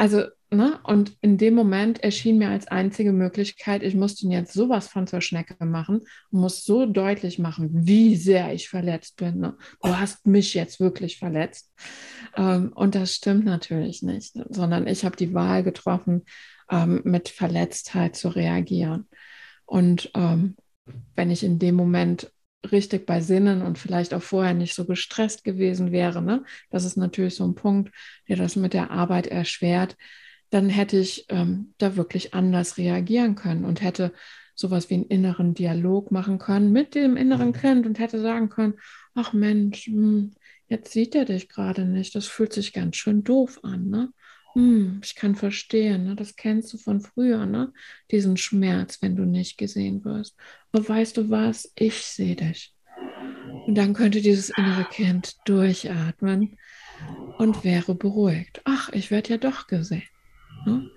Also 0.00 0.22
Ne? 0.52 0.80
Und 0.82 1.16
in 1.20 1.38
dem 1.38 1.54
Moment 1.54 2.02
erschien 2.02 2.36
mir 2.36 2.48
als 2.48 2.66
einzige 2.66 3.12
Möglichkeit, 3.12 3.84
ich 3.84 3.94
musste 3.94 4.24
ihn 4.24 4.32
jetzt 4.32 4.52
sowas 4.52 4.88
von 4.88 5.06
zur 5.06 5.20
Schnecke 5.20 5.64
machen 5.64 6.00
und 6.32 6.40
muss 6.40 6.64
so 6.64 6.86
deutlich 6.86 7.38
machen, 7.38 7.70
wie 7.72 8.16
sehr 8.16 8.52
ich 8.52 8.68
verletzt 8.68 9.16
bin. 9.16 9.38
Ne? 9.38 9.56
Du 9.80 9.96
hast 9.96 10.26
mich 10.26 10.54
jetzt 10.54 10.80
wirklich 10.80 11.18
verletzt. 11.18 11.72
Ähm, 12.36 12.72
und 12.74 12.96
das 12.96 13.14
stimmt 13.14 13.44
natürlich 13.44 14.02
nicht, 14.02 14.36
sondern 14.48 14.88
ich 14.88 15.04
habe 15.04 15.16
die 15.16 15.34
Wahl 15.34 15.62
getroffen, 15.62 16.24
ähm, 16.68 17.00
mit 17.04 17.28
Verletztheit 17.28 18.16
zu 18.16 18.28
reagieren. 18.28 19.06
Und 19.66 20.10
ähm, 20.14 20.56
wenn 21.14 21.30
ich 21.30 21.44
in 21.44 21.60
dem 21.60 21.76
Moment 21.76 22.32
richtig 22.70 23.06
bei 23.06 23.20
Sinnen 23.20 23.62
und 23.62 23.78
vielleicht 23.78 24.12
auch 24.12 24.22
vorher 24.22 24.54
nicht 24.54 24.74
so 24.74 24.84
gestresst 24.84 25.44
gewesen 25.44 25.92
wäre, 25.92 26.20
ne? 26.20 26.44
das 26.70 26.84
ist 26.84 26.96
natürlich 26.96 27.34
so 27.34 27.44
ein 27.44 27.54
Punkt, 27.54 27.90
der 28.28 28.36
das 28.36 28.56
mit 28.56 28.74
der 28.74 28.90
Arbeit 28.90 29.26
erschwert 29.26 29.96
dann 30.50 30.68
hätte 30.68 30.98
ich 30.98 31.26
ähm, 31.28 31.74
da 31.78 31.96
wirklich 31.96 32.34
anders 32.34 32.76
reagieren 32.76 33.36
können 33.36 33.64
und 33.64 33.82
hätte 33.82 34.12
sowas 34.54 34.90
wie 34.90 34.94
einen 34.94 35.04
inneren 35.04 35.54
Dialog 35.54 36.10
machen 36.10 36.38
können 36.38 36.72
mit 36.72 36.94
dem 36.94 37.16
inneren 37.16 37.48
mhm. 37.48 37.54
Kind 37.54 37.86
und 37.86 37.98
hätte 37.98 38.20
sagen 38.20 38.50
können, 38.50 38.74
ach 39.14 39.32
Mensch, 39.32 39.88
mh, 39.88 39.94
hm, 39.94 40.34
jetzt 40.66 40.92
sieht 40.92 41.14
er 41.14 41.24
dich 41.24 41.48
gerade 41.48 41.84
nicht, 41.84 42.14
das 42.14 42.26
fühlt 42.26 42.52
sich 42.52 42.72
ganz 42.72 42.96
schön 42.96 43.24
doof 43.24 43.60
an, 43.62 43.88
ne? 43.88 44.12
Hm, 44.60 45.00
ich 45.02 45.14
kann 45.14 45.36
verstehen, 45.36 46.04
ne? 46.04 46.16
das 46.16 46.36
kennst 46.36 46.70
du 46.74 46.76
von 46.76 47.00
früher, 47.00 47.46
ne? 47.46 47.72
diesen 48.10 48.36
Schmerz, 48.36 49.00
wenn 49.00 49.16
du 49.16 49.24
nicht 49.24 49.56
gesehen 49.56 50.04
wirst. 50.04 50.36
Aber 50.70 50.86
weißt 50.86 51.16
du 51.16 51.30
was, 51.30 51.72
ich 51.76 52.02
sehe 52.02 52.36
dich. 52.36 52.74
Und 53.66 53.74
dann 53.76 53.94
könnte 53.94 54.20
dieses 54.20 54.50
innere 54.50 54.84
Kind 54.84 55.36
durchatmen 55.46 56.58
und 57.38 57.64
wäre 57.64 57.94
beruhigt. 57.94 58.60
Ach, 58.64 58.90
ich 58.92 59.10
werde 59.10 59.30
ja 59.30 59.36
doch 59.38 59.66
gesehen. 59.66 60.02
Ne? 60.66 60.90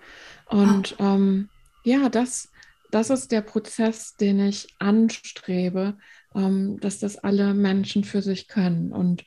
Und 0.47 0.99
ah. 0.99 1.15
ähm, 1.15 1.47
ja, 1.85 2.09
das, 2.09 2.51
das 2.91 3.09
ist 3.11 3.31
der 3.31 3.41
Prozess, 3.43 4.17
den 4.17 4.41
ich 4.41 4.67
anstrebe, 4.79 5.97
ähm, 6.35 6.81
dass 6.81 6.99
das 6.99 7.17
alle 7.17 7.53
Menschen 7.53 8.03
für 8.03 8.21
sich 8.21 8.49
können. 8.49 8.91
Und 8.91 9.23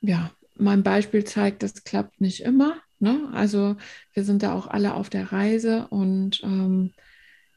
ja, 0.00 0.30
mein 0.56 0.82
Beispiel 0.82 1.24
zeigt, 1.24 1.62
das 1.62 1.84
klappt 1.84 2.22
nicht 2.22 2.40
immer. 2.40 2.80
Ne? 3.00 3.28
Also 3.32 3.76
wir 4.12 4.24
sind 4.24 4.42
da 4.42 4.54
auch 4.54 4.66
alle 4.66 4.94
auf 4.94 5.10
der 5.10 5.32
Reise 5.32 5.86
und 5.88 6.42
ähm, 6.42 6.92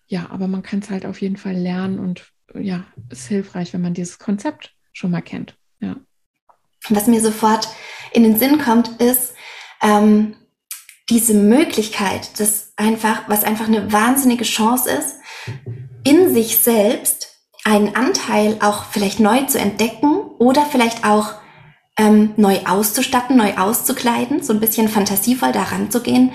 ja, 0.08 0.30
aber 0.30 0.48
man 0.48 0.62
kann 0.62 0.80
es 0.80 0.90
halt 0.90 1.06
auf 1.06 1.22
jeden 1.22 1.38
Fall 1.38 1.56
lernen 1.56 2.00
und 2.00 2.32
ja, 2.54 2.86
ist 3.10 3.28
hilfreich, 3.28 3.74
wenn 3.74 3.82
man 3.82 3.94
dieses 3.94 4.20
Konzept 4.20 4.76
schon 4.94 5.12
mal 5.12 5.22
kennt. 5.22 5.58
Ja. 5.80 5.96
Was 6.90 7.08
mir 7.08 7.22
sofort 7.22 7.68
in 8.12 8.24
den 8.24 8.38
Sinn 8.38 8.60
kommt, 8.60 9.02
ist, 9.02 9.34
ähm, 9.82 10.36
diese 11.10 11.34
Möglichkeit, 11.34 12.40
das 12.40 12.74
einfach, 12.78 13.28
was 13.28 13.44
einfach 13.44 13.68
eine 13.68 13.92
wahnsinnige 13.92 14.46
Chance 14.46 14.90
ist, 14.90 15.16
in 16.04 16.34
sich 16.34 16.60
selbst 16.60 17.48
einen 17.66 17.96
Anteil 17.96 18.58
auch 18.62 18.86
vielleicht 18.86 19.20
neu 19.20 19.44
zu 19.44 19.60
entdecken 19.60 20.22
oder 20.40 20.66
vielleicht 20.66 21.06
auch 21.06 21.41
ähm, 22.02 22.34
neu 22.36 22.58
auszustatten, 22.66 23.38
neu 23.38 23.56
auszukleiden, 23.58 24.42
so 24.42 24.54
ein 24.54 24.60
bisschen 24.60 24.90
fantasievoll 24.90 25.52
daran 25.52 25.92
zu 25.92 26.02
gehen, 26.02 26.34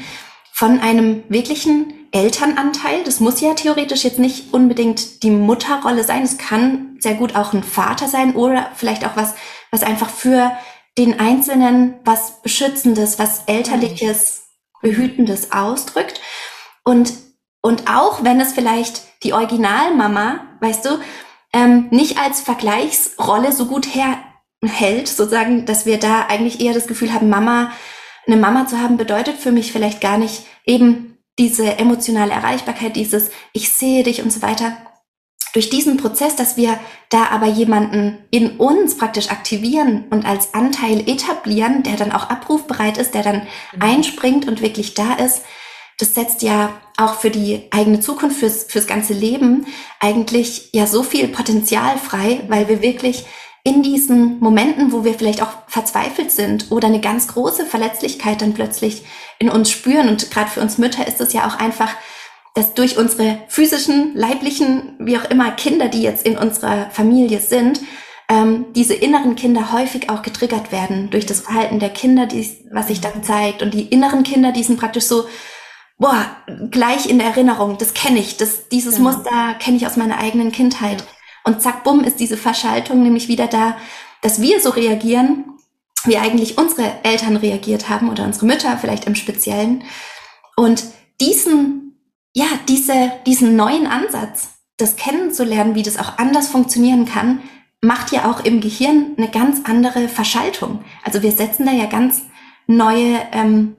von 0.52 0.78
einem 0.78 1.24
wirklichen 1.28 2.08
Elternanteil. 2.12 3.02
Das 3.04 3.18
muss 3.18 3.40
ja 3.40 3.54
theoretisch 3.54 4.04
jetzt 4.04 4.20
nicht 4.20 4.54
unbedingt 4.54 5.24
die 5.24 5.30
Mutterrolle 5.30 6.04
sein. 6.04 6.22
Es 6.22 6.38
kann 6.38 6.96
sehr 7.00 7.14
gut 7.14 7.34
auch 7.34 7.52
ein 7.52 7.64
Vater 7.64 8.06
sein 8.06 8.36
oder 8.36 8.70
vielleicht 8.76 9.04
auch 9.04 9.16
was, 9.16 9.34
was 9.72 9.82
einfach 9.82 10.08
für 10.08 10.52
den 10.96 11.18
Einzelnen 11.18 11.96
was 12.04 12.42
Beschützendes, 12.42 13.18
was 13.18 13.42
Elterliches 13.46 14.44
Behütendes 14.82 15.50
ausdrückt. 15.50 16.20
Und, 16.84 17.12
und 17.60 17.90
auch 17.90 18.22
wenn 18.22 18.40
es 18.40 18.52
vielleicht 18.52 19.02
die 19.24 19.32
Originalmama, 19.32 20.42
weißt 20.60 20.84
du, 20.84 20.90
ähm, 21.52 21.88
nicht 21.90 22.18
als 22.18 22.40
Vergleichsrolle 22.40 23.50
so 23.50 23.66
gut 23.66 23.86
herhält, 24.62 25.08
sozusagen, 25.08 25.66
dass 25.66 25.86
wir 25.86 25.98
da 25.98 26.26
eigentlich 26.26 26.60
eher 26.60 26.74
das 26.74 26.86
Gefühl 26.86 27.12
haben, 27.12 27.28
Mama, 27.28 27.72
eine 28.26 28.36
Mama 28.36 28.66
zu 28.66 28.80
haben, 28.80 28.96
bedeutet 28.96 29.36
für 29.36 29.52
mich 29.52 29.72
vielleicht 29.72 30.00
gar 30.00 30.18
nicht 30.18 30.44
eben 30.64 31.18
diese 31.38 31.78
emotionale 31.78 32.32
Erreichbarkeit, 32.32 32.96
dieses 32.96 33.30
Ich 33.52 33.70
sehe 33.70 34.02
dich 34.02 34.22
und 34.22 34.32
so 34.32 34.42
weiter, 34.42 34.76
durch 35.52 35.70
diesen 35.70 35.96
Prozess, 35.96 36.36
dass 36.36 36.58
wir 36.58 36.78
da 37.08 37.28
aber 37.28 37.46
jemanden 37.46 38.18
in 38.30 38.58
uns 38.58 38.98
praktisch 38.98 39.30
aktivieren 39.30 40.04
und 40.10 40.26
als 40.26 40.52
Anteil 40.52 41.08
etablieren, 41.08 41.82
der 41.82 41.96
dann 41.96 42.12
auch 42.12 42.28
abrufbereit 42.28 42.98
ist, 42.98 43.14
der 43.14 43.22
dann 43.22 43.36
mhm. 43.72 43.82
einspringt 43.82 44.46
und 44.46 44.60
wirklich 44.60 44.92
da 44.92 45.14
ist, 45.14 45.42
das 45.98 46.14
setzt 46.14 46.42
ja 46.42 46.78
auch 46.98 47.14
für 47.14 47.30
die 47.30 47.68
eigene 47.70 48.00
Zukunft, 48.00 48.38
fürs, 48.38 48.64
fürs 48.64 48.86
ganze 48.86 49.14
Leben 49.14 49.66
eigentlich 49.98 50.68
ja 50.72 50.86
so 50.86 51.02
viel 51.02 51.28
Potenzial 51.28 51.96
frei, 51.96 52.42
weil 52.48 52.68
wir 52.68 52.82
wirklich 52.82 53.24
in 53.66 53.82
diesen 53.82 54.38
Momenten, 54.38 54.92
wo 54.92 55.04
wir 55.04 55.14
vielleicht 55.14 55.42
auch 55.42 55.50
verzweifelt 55.66 56.30
sind 56.30 56.70
oder 56.70 56.86
eine 56.86 57.00
ganz 57.00 57.26
große 57.26 57.66
Verletzlichkeit 57.66 58.40
dann 58.40 58.54
plötzlich 58.54 59.04
in 59.40 59.50
uns 59.50 59.72
spüren 59.72 60.08
und 60.08 60.30
gerade 60.30 60.48
für 60.48 60.60
uns 60.60 60.78
Mütter 60.78 61.06
ist 61.06 61.20
es 61.20 61.32
ja 61.32 61.48
auch 61.48 61.58
einfach 61.58 61.90
dass 62.54 62.72
durch 62.72 62.96
unsere 62.96 63.40
physischen, 63.48 64.16
leiblichen, 64.16 64.96
wie 64.98 65.18
auch 65.18 65.28
immer 65.28 65.50
Kinder, 65.50 65.88
die 65.88 66.00
jetzt 66.00 66.26
in 66.26 66.38
unserer 66.38 66.88
Familie 66.88 67.38
sind, 67.38 67.82
ähm, 68.30 68.64
diese 68.74 68.94
inneren 68.94 69.36
Kinder 69.36 69.72
häufig 69.72 70.08
auch 70.08 70.22
getriggert 70.22 70.72
werden 70.72 71.10
durch 71.10 71.26
das 71.26 71.40
Verhalten 71.40 71.80
der 71.80 71.90
Kinder, 71.90 72.24
die, 72.24 72.48
was 72.72 72.88
sich 72.88 73.02
dann 73.02 73.22
zeigt. 73.22 73.60
Und 73.60 73.74
die 73.74 73.82
inneren 73.82 74.22
Kinder, 74.22 74.52
die 74.52 74.62
sind 74.62 74.80
praktisch 74.80 75.04
so, 75.04 75.26
boah, 75.98 76.24
gleich 76.70 77.10
in 77.10 77.18
der 77.18 77.28
Erinnerung, 77.28 77.76
das 77.76 77.92
kenne 77.92 78.20
ich, 78.20 78.38
das, 78.38 78.70
dieses 78.70 78.96
genau. 78.96 79.10
Muster 79.10 79.54
kenne 79.60 79.76
ich 79.76 79.86
aus 79.86 79.98
meiner 79.98 80.16
eigenen 80.16 80.50
Kindheit. 80.50 81.04
Und 81.46 81.62
zack, 81.62 81.84
bumm, 81.84 82.02
ist 82.02 82.18
diese 82.18 82.36
Verschaltung 82.36 83.02
nämlich 83.02 83.28
wieder 83.28 83.46
da, 83.46 83.76
dass 84.20 84.42
wir 84.42 84.60
so 84.60 84.70
reagieren, 84.70 85.44
wie 86.04 86.18
eigentlich 86.18 86.58
unsere 86.58 87.04
Eltern 87.04 87.36
reagiert 87.36 87.88
haben 87.88 88.10
oder 88.10 88.24
unsere 88.24 88.46
Mütter 88.46 88.76
vielleicht 88.76 89.04
im 89.04 89.14
Speziellen. 89.14 89.84
Und 90.56 90.84
diesen, 91.20 92.00
ja, 92.34 92.46
diese, 92.68 93.12
diesen 93.26 93.54
neuen 93.54 93.86
Ansatz, 93.86 94.48
das 94.76 94.96
kennenzulernen, 94.96 95.76
wie 95.76 95.84
das 95.84 95.98
auch 95.98 96.18
anders 96.18 96.48
funktionieren 96.48 97.06
kann, 97.06 97.40
macht 97.80 98.10
ja 98.10 98.28
auch 98.28 98.44
im 98.44 98.60
Gehirn 98.60 99.14
eine 99.16 99.30
ganz 99.30 99.60
andere 99.64 100.08
Verschaltung. 100.08 100.84
Also 101.04 101.22
wir 101.22 101.30
setzen 101.30 101.64
da 101.64 101.72
ja 101.72 101.86
ganz 101.86 102.22
neue 102.66 103.20
ähm, 103.30 103.76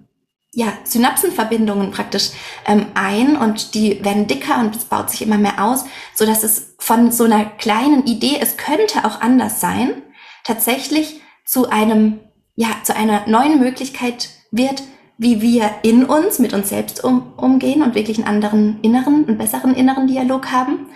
ja, 0.58 0.74
Synapsenverbindungen 0.86 1.92
praktisch 1.92 2.32
ähm, 2.66 2.88
ein 2.96 3.38
und 3.38 3.76
die 3.76 4.04
werden 4.04 4.26
dicker 4.26 4.58
und 4.58 4.76
es 4.76 4.86
baut 4.86 5.12
sich 5.12 5.22
immer 5.22 5.38
mehr 5.38 5.64
aus, 5.64 5.86
so 6.16 6.26
dass 6.26 6.44
es 6.44 6.74
von 6.80 7.12
so 7.12 7.26
einer 7.26 7.46
kleinen 7.46 8.08
Idee, 8.08 8.40
es 8.42 8.58
könnte 8.58 9.06
auch 9.06 9.22
anders 9.22 9.62
sein, 9.62 10.02
tatsächlich 10.44 11.22
zu 11.46 11.70
einem, 11.70 12.22
ja, 12.56 12.70
zu 12.82 12.96
einer 12.96 13.28
neuen 13.28 13.60
Möglichkeit 13.60 14.30
wird, 14.50 14.82
wie 15.20 15.42
wir 15.42 15.70
in 15.84 16.06
uns 16.06 16.40
mit 16.40 16.54
uns 16.54 16.70
selbst 16.70 17.04
um, 17.04 17.34
umgehen 17.38 17.84
und 17.84 17.94
wirklich 17.94 18.18
einen 18.18 18.28
anderen 18.28 18.80
inneren, 18.82 19.28
einen 19.28 19.38
besseren 19.38 19.76
inneren 19.76 20.08
Dialog 20.08 20.52
haben 20.52 20.88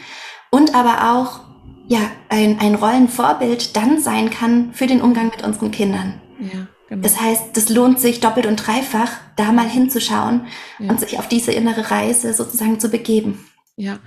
und 0.49 0.73
aber 0.73 1.13
auch 1.13 1.41
ja, 1.87 1.99
ein, 2.29 2.57
ein 2.59 2.73
Rollenvorbild 2.73 3.75
dann 3.75 3.99
sein 3.99 4.31
kann 4.31 4.73
für 4.73 4.87
den 4.87 5.01
Umgang 5.01 5.27
mit 5.27 5.43
unseren 5.43 5.69
Kindern. 5.69 6.19
Ja, 6.39 6.67
genau. 6.91 7.01
Das 7.01 7.19
heißt, 7.19 7.57
das 7.57 7.69
lohnt 7.69 7.99
sich 7.99 8.19
doppelt 8.19 8.45
und 8.45 8.57
dreifach, 8.57 9.11
da 9.35 9.51
mal 9.51 9.67
hinzuschauen 9.67 10.45
ja. 10.79 10.89
und 10.89 10.99
sich 10.99 11.17
auf 11.17 11.27
diese 11.27 11.51
innere 11.51 11.89
Reise 11.89 12.33
sozusagen 12.33 12.79
zu 12.79 12.89
begeben. 12.89 13.43
Ja, 13.75 13.99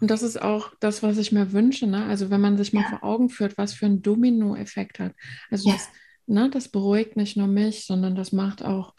und 0.00 0.10
das 0.10 0.22
ist 0.22 0.40
auch 0.40 0.72
das, 0.80 1.02
was 1.02 1.18
ich 1.18 1.32
mir 1.32 1.52
wünsche. 1.52 1.86
Ne? 1.86 2.06
Also 2.06 2.30
wenn 2.30 2.40
man 2.40 2.56
sich 2.56 2.72
mal 2.72 2.82
ja. 2.82 2.88
vor 2.88 3.04
Augen 3.04 3.28
führt, 3.28 3.58
was 3.58 3.74
für 3.74 3.86
ein 3.86 4.00
Domino-Effekt 4.00 5.00
hat. 5.00 5.12
Also 5.50 5.68
ja. 5.68 5.74
das, 5.74 5.88
ne, 6.26 6.48
das 6.48 6.68
beruhigt 6.68 7.16
nicht 7.16 7.36
nur 7.36 7.48
mich, 7.48 7.84
sondern 7.84 8.14
das 8.14 8.32
macht 8.32 8.64
auch 8.64 8.94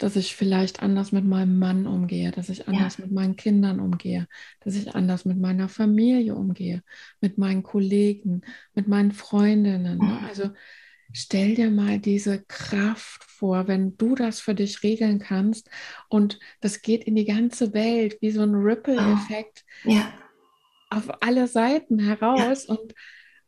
dass 0.00 0.16
ich 0.16 0.34
vielleicht 0.34 0.82
anders 0.82 1.12
mit 1.12 1.26
meinem 1.26 1.58
Mann 1.58 1.86
umgehe, 1.86 2.30
dass 2.30 2.48
ich 2.48 2.66
anders 2.68 2.96
ja. 2.96 3.04
mit 3.04 3.12
meinen 3.12 3.36
Kindern 3.36 3.80
umgehe, 3.80 4.26
dass 4.60 4.74
ich 4.74 4.94
anders 4.94 5.26
mit 5.26 5.38
meiner 5.38 5.68
Familie 5.68 6.34
umgehe, 6.34 6.82
mit 7.20 7.36
meinen 7.36 7.62
Kollegen, 7.62 8.40
mit 8.74 8.88
meinen 8.88 9.12
Freundinnen. 9.12 9.98
Ne? 9.98 10.18
Mhm. 10.20 10.26
Also 10.26 10.50
stell 11.12 11.54
dir 11.54 11.70
mal 11.70 11.98
diese 11.98 12.42
Kraft 12.44 13.24
vor, 13.24 13.68
wenn 13.68 13.96
du 13.96 14.14
das 14.14 14.40
für 14.40 14.54
dich 14.54 14.82
regeln 14.82 15.18
kannst 15.18 15.68
und 16.08 16.38
das 16.60 16.82
geht 16.82 17.04
in 17.04 17.16
die 17.16 17.24
ganze 17.24 17.72
Welt 17.72 18.18
wie 18.20 18.30
so 18.30 18.42
ein 18.42 18.54
Ripple-Effekt 18.54 19.64
oh. 19.86 19.90
ja. 19.90 20.12
auf 20.90 21.22
alle 21.22 21.48
Seiten 21.48 21.98
heraus 21.98 22.66
ja. 22.66 22.74
und 22.74 22.94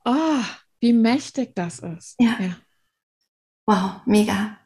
oh, 0.05 0.45
wie 0.81 0.93
mächtig 0.93 1.55
das 1.55 1.79
ist. 1.79 2.17
Ja. 2.19 2.37
ja. 2.41 2.57
Wow, 3.67 4.01
mega. 4.07 4.59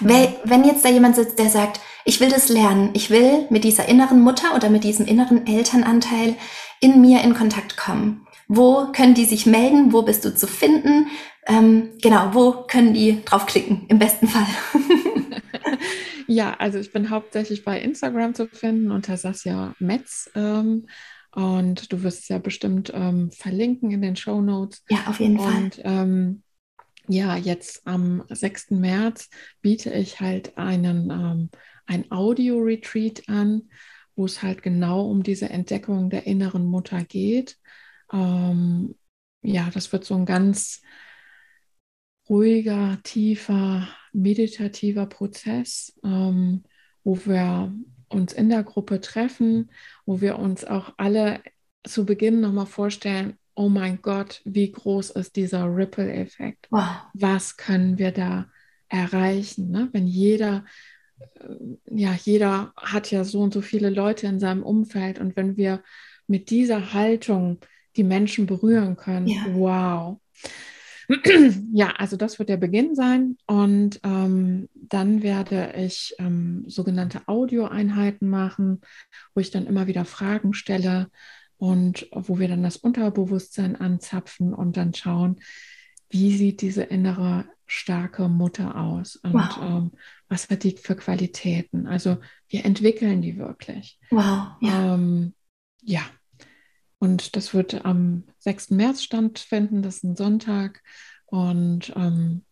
Wenn 0.00 0.64
jetzt 0.64 0.84
da 0.84 0.88
jemand 0.88 1.16
sitzt, 1.16 1.38
der 1.38 1.48
sagt, 1.48 1.80
ich 2.04 2.20
will 2.20 2.30
das 2.30 2.48
lernen, 2.48 2.90
ich 2.94 3.10
will 3.10 3.46
mit 3.50 3.62
dieser 3.62 3.88
inneren 3.88 4.20
Mutter 4.20 4.54
oder 4.54 4.70
mit 4.70 4.84
diesem 4.84 5.06
inneren 5.06 5.46
Elternanteil 5.46 6.36
in 6.80 7.00
mir 7.00 7.22
in 7.22 7.34
Kontakt 7.34 7.76
kommen. 7.76 8.26
Wo 8.48 8.90
können 8.92 9.14
die 9.14 9.24
sich 9.24 9.46
melden? 9.46 9.92
Wo 9.92 10.02
bist 10.02 10.24
du 10.24 10.34
zu 10.34 10.46
finden? 10.46 11.06
Ähm, 11.46 11.90
genau, 12.00 12.34
wo 12.34 12.64
können 12.66 12.94
die 12.94 13.24
draufklicken? 13.24 13.86
Im 13.88 13.98
besten 13.98 14.28
Fall. 14.28 14.46
ja, 16.26 16.54
also 16.54 16.78
ich 16.78 16.92
bin 16.92 17.10
hauptsächlich 17.10 17.64
bei 17.64 17.80
Instagram 17.80 18.34
zu 18.34 18.46
finden 18.46 18.90
unter 18.90 19.16
Sasja 19.16 19.74
Metz. 19.78 20.30
Ähm, 20.34 20.86
und 21.34 21.92
du 21.92 22.02
wirst 22.02 22.22
es 22.22 22.28
ja 22.28 22.38
bestimmt 22.38 22.92
ähm, 22.94 23.32
verlinken 23.32 23.90
in 23.90 24.02
den 24.02 24.16
Show 24.16 24.40
Notes. 24.40 24.84
Ja, 24.88 25.06
auf 25.06 25.18
jeden 25.18 25.38
Fall. 25.38 25.54
Und 25.54 25.80
ähm, 25.82 26.42
ja, 27.08 27.36
jetzt 27.36 27.86
am 27.86 28.22
6. 28.28 28.70
März 28.70 29.28
biete 29.60 29.92
ich 29.92 30.20
halt 30.20 30.56
einen 30.56 31.10
ähm, 31.10 31.50
ein 31.86 32.10
Audio-Retreat 32.10 33.28
an, 33.28 33.70
wo 34.14 34.24
es 34.24 34.42
halt 34.42 34.62
genau 34.62 35.08
um 35.08 35.22
diese 35.22 35.48
Entdeckung 35.48 36.10
der 36.10 36.26
inneren 36.26 36.66
Mutter 36.66 37.02
geht. 37.02 37.56
Ähm, 38.12 38.94
ja, 39.42 39.70
das 39.72 39.92
wird 39.92 40.04
so 40.04 40.14
ein 40.14 40.26
ganz 40.26 40.82
ruhiger, 42.28 42.98
tiefer, 43.02 43.88
meditativer 44.12 45.06
Prozess, 45.06 45.98
ähm, 46.04 46.64
wo 47.04 47.18
wir 47.26 47.72
uns 48.08 48.32
in 48.32 48.48
der 48.48 48.62
Gruppe 48.62 49.00
treffen, 49.00 49.70
wo 50.06 50.20
wir 50.20 50.38
uns 50.38 50.64
auch 50.64 50.92
alle 50.98 51.40
zu 51.84 52.04
Beginn 52.06 52.40
nochmal 52.40 52.66
vorstellen, 52.66 53.38
oh 53.54 53.68
mein 53.68 54.00
Gott, 54.02 54.40
wie 54.44 54.70
groß 54.70 55.10
ist 55.10 55.36
dieser 55.36 55.64
Ripple-Effekt? 55.64 56.68
Wow. 56.70 56.88
Was 57.14 57.56
können 57.56 57.98
wir 57.98 58.12
da 58.12 58.46
erreichen? 58.88 59.70
Ne? 59.70 59.88
Wenn 59.92 60.06
jeder, 60.06 60.64
äh, 61.18 61.54
ja, 61.90 62.14
jeder 62.22 62.72
hat 62.76 63.10
ja 63.10 63.24
so 63.24 63.40
und 63.40 63.52
so 63.52 63.60
viele 63.60 63.90
Leute 63.90 64.26
in 64.26 64.38
seinem 64.38 64.62
Umfeld 64.62 65.18
und 65.18 65.36
wenn 65.36 65.56
wir 65.56 65.82
mit 66.26 66.50
dieser 66.50 66.94
Haltung 66.94 67.58
die 67.96 68.04
Menschen 68.04 68.46
berühren 68.46 68.96
können, 68.96 69.26
ja. 69.26 69.44
wow. 69.48 70.20
Ja, 71.72 71.94
also 71.96 72.16
das 72.16 72.38
wird 72.38 72.48
der 72.48 72.56
Beginn 72.56 72.94
sein 72.94 73.36
und 73.46 74.00
ähm, 74.04 74.68
dann 74.74 75.22
werde 75.22 75.72
ich 75.76 76.14
ähm, 76.18 76.64
sogenannte 76.66 77.22
Audioeinheiten 77.26 78.28
machen, 78.28 78.80
wo 79.34 79.40
ich 79.40 79.50
dann 79.50 79.66
immer 79.66 79.86
wieder 79.86 80.04
Fragen 80.04 80.52
stelle, 80.52 81.08
und 81.62 82.08
wo 82.10 82.40
wir 82.40 82.48
dann 82.48 82.64
das 82.64 82.76
Unterbewusstsein 82.76 83.76
anzapfen 83.76 84.52
und 84.52 84.76
dann 84.76 84.94
schauen, 84.94 85.36
wie 86.10 86.36
sieht 86.36 86.60
diese 86.60 86.82
innere 86.82 87.44
starke 87.66 88.28
Mutter 88.28 88.74
aus 88.74 89.14
und 89.14 89.34
wow. 89.34 89.58
ähm, 89.62 89.92
was 90.28 90.50
hat 90.50 90.64
die 90.64 90.76
für 90.76 90.96
Qualitäten. 90.96 91.86
Also 91.86 92.18
wir 92.48 92.64
entwickeln 92.64 93.22
die 93.22 93.38
wirklich. 93.38 94.00
Wow. 94.10 94.56
Ja. 94.60 94.94
Ähm, 94.94 95.34
ja. 95.82 96.02
Und 97.02 97.36
das 97.36 97.52
wird 97.52 97.84
am 97.84 98.24
6. 98.38 98.70
März 98.70 99.02
stattfinden, 99.02 99.82
das 99.82 99.96
ist 99.96 100.04
ein 100.04 100.16
Sonntag. 100.16 100.82
Und 101.26 101.92
ähm, 101.96 102.44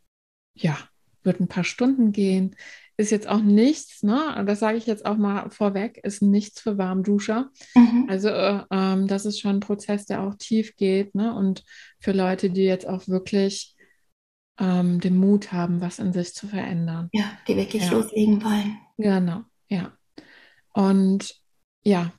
ja, 0.55 0.77
wird 1.23 1.41
ein 1.41 1.49
paar 1.49 1.65
Stunden 1.65 2.13
gehen 2.13 2.57
ist 3.01 3.11
jetzt 3.11 3.29
auch 3.29 3.41
nichts, 3.41 4.03
ne? 4.03 4.45
das 4.47 4.61
sage 4.61 4.77
ich 4.77 4.87
jetzt 4.87 5.07
auch 5.07 5.17
mal 5.17 5.49
vorweg, 5.51 5.99
ist 6.05 6.21
nichts 6.21 6.61
für 6.61 6.77
Warmduscher. 6.77 7.51
Mhm. 7.75 8.07
Also 8.09 8.29
äh, 8.29 8.63
ähm, 8.71 9.09
das 9.09 9.25
ist 9.25 9.41
schon 9.41 9.57
ein 9.57 9.61
Prozess, 9.61 10.05
der 10.05 10.23
auch 10.23 10.35
tief 10.35 10.77
geht 10.77 11.15
ne? 11.15 11.35
und 11.35 11.65
für 11.99 12.13
Leute, 12.13 12.51
die 12.51 12.65
jetzt 12.65 12.87
auch 12.87 13.09
wirklich 13.09 13.75
ähm, 14.59 15.01
den 15.01 15.17
Mut 15.17 15.51
haben, 15.51 15.81
was 15.81 15.99
in 15.99 16.13
sich 16.13 16.35
zu 16.35 16.47
verändern. 16.47 17.09
Ja, 17.13 17.39
die 17.49 17.57
wirklich 17.57 17.85
ja. 17.85 17.91
loslegen 17.91 18.45
wollen. 18.45 18.79
Genau, 18.99 19.45
ja. 19.69 19.93
Und 20.75 21.35
ja, 21.83 22.13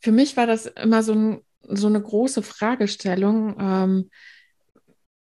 für 0.00 0.12
mich 0.12 0.36
war 0.36 0.46
das 0.46 0.66
immer 0.66 1.02
so, 1.02 1.14
ein, 1.14 1.40
so 1.68 1.86
eine 1.86 2.00
große 2.00 2.42
Fragestellung. 2.42 3.56
Ähm, 3.58 4.10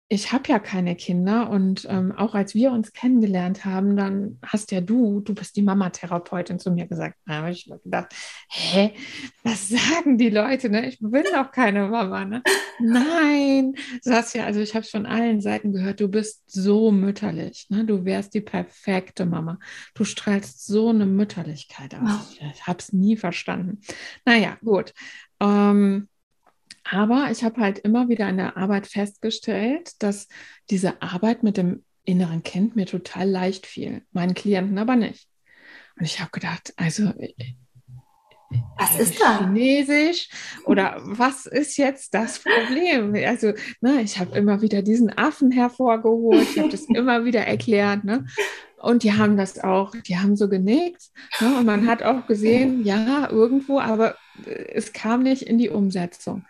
ich 0.08 0.32
habe 0.32 0.48
ja 0.48 0.58
keine 0.58 0.96
Kinder 0.96 1.48
und 1.48 1.86
ähm, 1.88 2.12
auch 2.12 2.34
als 2.34 2.54
wir 2.54 2.72
uns 2.72 2.92
kennengelernt 2.92 3.64
haben, 3.64 3.96
dann 3.96 4.38
hast 4.44 4.70
ja 4.70 4.82
du, 4.82 5.20
du 5.20 5.34
bist 5.34 5.56
die 5.56 5.62
Mama-Therapeutin 5.62 6.58
zu 6.58 6.70
mir 6.70 6.86
gesagt. 6.86 7.16
Da 7.26 7.36
habe 7.36 7.50
ich 7.50 7.66
mir 7.66 7.78
gedacht, 7.78 8.14
hä, 8.50 8.92
was 9.42 9.68
sagen 9.68 10.18
die 10.18 10.28
Leute? 10.28 10.68
Ne? 10.68 10.86
Ich 10.86 10.98
bin 11.00 11.24
doch 11.34 11.50
keine 11.50 11.88
Mama. 11.88 12.26
Ne? 12.26 12.42
Nein, 12.78 13.74
sagst 14.02 14.34
ja, 14.34 14.44
also 14.44 14.60
ich 14.60 14.74
habe 14.74 14.84
von 14.84 15.06
allen 15.06 15.40
Seiten 15.40 15.72
gehört, 15.72 16.00
du 16.00 16.08
bist 16.08 16.42
so 16.46 16.92
mütterlich. 16.92 17.66
Ne? 17.70 17.84
Du 17.84 18.04
wärst 18.04 18.34
die 18.34 18.42
perfekte 18.42 19.24
Mama. 19.24 19.58
Du 19.94 20.04
strahlst 20.04 20.66
so 20.66 20.90
eine 20.90 21.06
Mütterlichkeit 21.06 21.94
aus. 21.94 22.36
Ich 22.54 22.66
habe 22.66 22.78
es 22.78 22.92
nie 22.92 23.16
verstanden. 23.16 23.80
Naja, 24.26 24.58
gut. 24.62 24.92
Ähm, 25.40 26.08
aber 26.84 27.28
ich 27.30 27.42
habe 27.42 27.60
halt 27.60 27.78
immer 27.78 28.08
wieder 28.08 28.28
in 28.28 28.36
der 28.36 28.56
Arbeit 28.56 28.86
festgestellt, 28.86 29.92
dass 30.00 30.28
diese 30.70 31.02
Arbeit 31.02 31.42
mit 31.42 31.56
dem 31.56 31.84
inneren 32.04 32.42
Kind 32.42 32.76
mir 32.76 32.86
total 32.86 33.28
leicht 33.28 33.66
fiel, 33.66 34.02
meinen 34.12 34.34
Klienten 34.34 34.78
aber 34.78 34.96
nicht. 34.96 35.28
Und 35.98 36.04
ich 36.04 36.20
habe 36.20 36.30
gedacht, 36.30 36.74
also 36.76 37.04
äh, 37.18 37.34
äh, 37.38 37.54
was 38.78 38.98
ist 39.00 39.20
da? 39.20 39.38
Chinesisch 39.38 40.28
oder 40.64 41.00
was 41.02 41.46
ist 41.46 41.76
jetzt 41.76 42.14
das 42.14 42.40
Problem? 42.40 43.14
Also, 43.26 43.52
ne, 43.80 44.02
ich 44.02 44.18
habe 44.18 44.36
immer 44.36 44.60
wieder 44.60 44.82
diesen 44.82 45.16
Affen 45.16 45.50
hervorgeholt, 45.50 46.42
ich 46.42 46.58
habe 46.58 46.68
das 46.68 46.82
immer 46.94 47.24
wieder 47.24 47.46
erklärt, 47.46 48.04
ne? 48.04 48.26
und 48.84 49.02
die 49.02 49.14
haben 49.14 49.36
das 49.36 49.58
auch, 49.58 49.94
die 50.06 50.18
haben 50.18 50.36
so 50.36 50.48
genickt. 50.48 51.10
Ne? 51.40 51.56
Und 51.58 51.66
man 51.66 51.86
hat 51.86 52.02
auch 52.02 52.26
gesehen, 52.26 52.84
ja, 52.84 53.28
irgendwo, 53.30 53.80
aber 53.80 54.16
es 54.44 54.92
kam 54.92 55.22
nicht 55.22 55.42
in 55.42 55.58
die 55.58 55.70
Umsetzung. 55.70 56.44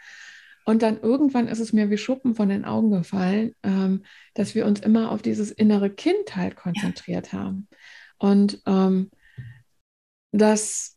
Und 0.64 0.83
dann 0.83 1.00
irgendwann 1.00 1.48
ist 1.48 1.61
es 1.61 1.72
mir 1.72 1.90
wie 1.90 1.98
Schuppen 1.98 2.35
von 2.35 2.48
den 2.48 2.64
Augen 2.64 2.90
gefallen, 2.90 3.55
ähm, 3.62 4.05
dass 4.35 4.55
wir 4.55 4.66
uns 4.66 4.81
immer 4.81 5.11
auf 5.11 5.22
dieses 5.22 5.50
innere 5.50 5.90
Kind 5.90 6.37
halt 6.37 6.57
konzentriert 6.57 7.33
ja. 7.33 7.40
haben. 7.40 7.68
Und 8.18 8.62
ähm, 8.66 9.11
dass 10.33 10.94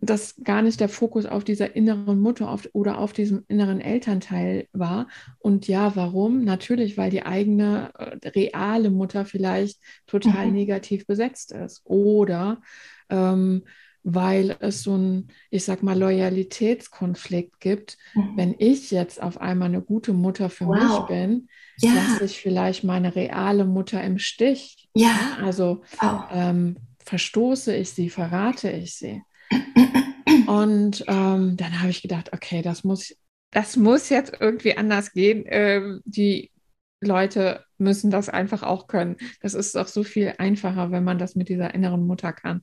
dass 0.00 0.36
gar 0.42 0.62
nicht 0.62 0.80
der 0.80 0.88
Fokus 0.88 1.26
auf 1.26 1.44
dieser 1.44 1.74
inneren 1.74 2.20
Mutter 2.20 2.50
auf, 2.50 2.68
oder 2.72 2.98
auf 2.98 3.12
diesem 3.12 3.44
inneren 3.48 3.80
Elternteil 3.80 4.68
war. 4.72 5.08
Und 5.38 5.68
ja, 5.68 5.96
warum? 5.96 6.44
Natürlich, 6.44 6.98
weil 6.98 7.10
die 7.10 7.24
eigene 7.24 7.90
äh, 7.94 8.28
reale 8.28 8.90
Mutter 8.90 9.24
vielleicht 9.24 9.80
total 10.06 10.48
mhm. 10.48 10.52
negativ 10.52 11.06
besetzt 11.06 11.52
ist. 11.52 11.80
Oder 11.84 12.60
ähm, 13.08 13.64
weil 14.08 14.56
es 14.60 14.84
so 14.84 14.96
ein, 14.96 15.32
ich 15.50 15.64
sag 15.64 15.82
mal, 15.82 15.98
Loyalitätskonflikt 15.98 17.58
gibt. 17.58 17.98
Mhm. 18.14 18.36
Wenn 18.36 18.54
ich 18.56 18.92
jetzt 18.92 19.20
auf 19.20 19.40
einmal 19.40 19.68
eine 19.68 19.82
gute 19.82 20.12
Mutter 20.12 20.48
für 20.48 20.66
wow. 20.66 20.76
mich 20.78 21.06
bin, 21.08 21.48
ja. 21.78 21.92
lasse 21.92 22.24
ich 22.26 22.40
vielleicht 22.40 22.84
meine 22.84 23.16
reale 23.16 23.64
Mutter 23.64 24.00
im 24.04 24.20
Stich. 24.20 24.88
Ja. 24.94 25.38
Also 25.42 25.82
wow. 26.00 26.22
ähm, 26.30 26.76
verstoße 27.04 27.74
ich 27.74 27.90
sie, 27.90 28.08
verrate 28.08 28.70
ich 28.70 28.94
sie. 28.94 29.22
Und 30.46 31.04
ähm, 31.08 31.56
dann 31.56 31.80
habe 31.80 31.90
ich 31.90 32.00
gedacht, 32.00 32.32
okay, 32.32 32.62
das 32.62 32.84
muss, 32.84 33.12
das 33.50 33.76
muss 33.76 34.08
jetzt 34.08 34.34
irgendwie 34.38 34.76
anders 34.76 35.12
gehen. 35.14 35.42
Ähm, 35.48 36.00
die 36.04 36.52
Leute 37.00 37.64
müssen 37.78 38.10
das 38.10 38.28
einfach 38.28 38.62
auch 38.62 38.86
können. 38.86 39.16
Das 39.42 39.54
ist 39.54 39.74
doch 39.74 39.86
so 39.86 40.02
viel 40.02 40.34
einfacher, 40.38 40.90
wenn 40.90 41.04
man 41.04 41.18
das 41.18 41.34
mit 41.34 41.48
dieser 41.48 41.74
inneren 41.74 42.06
Mutter 42.06 42.32
kann. 42.32 42.62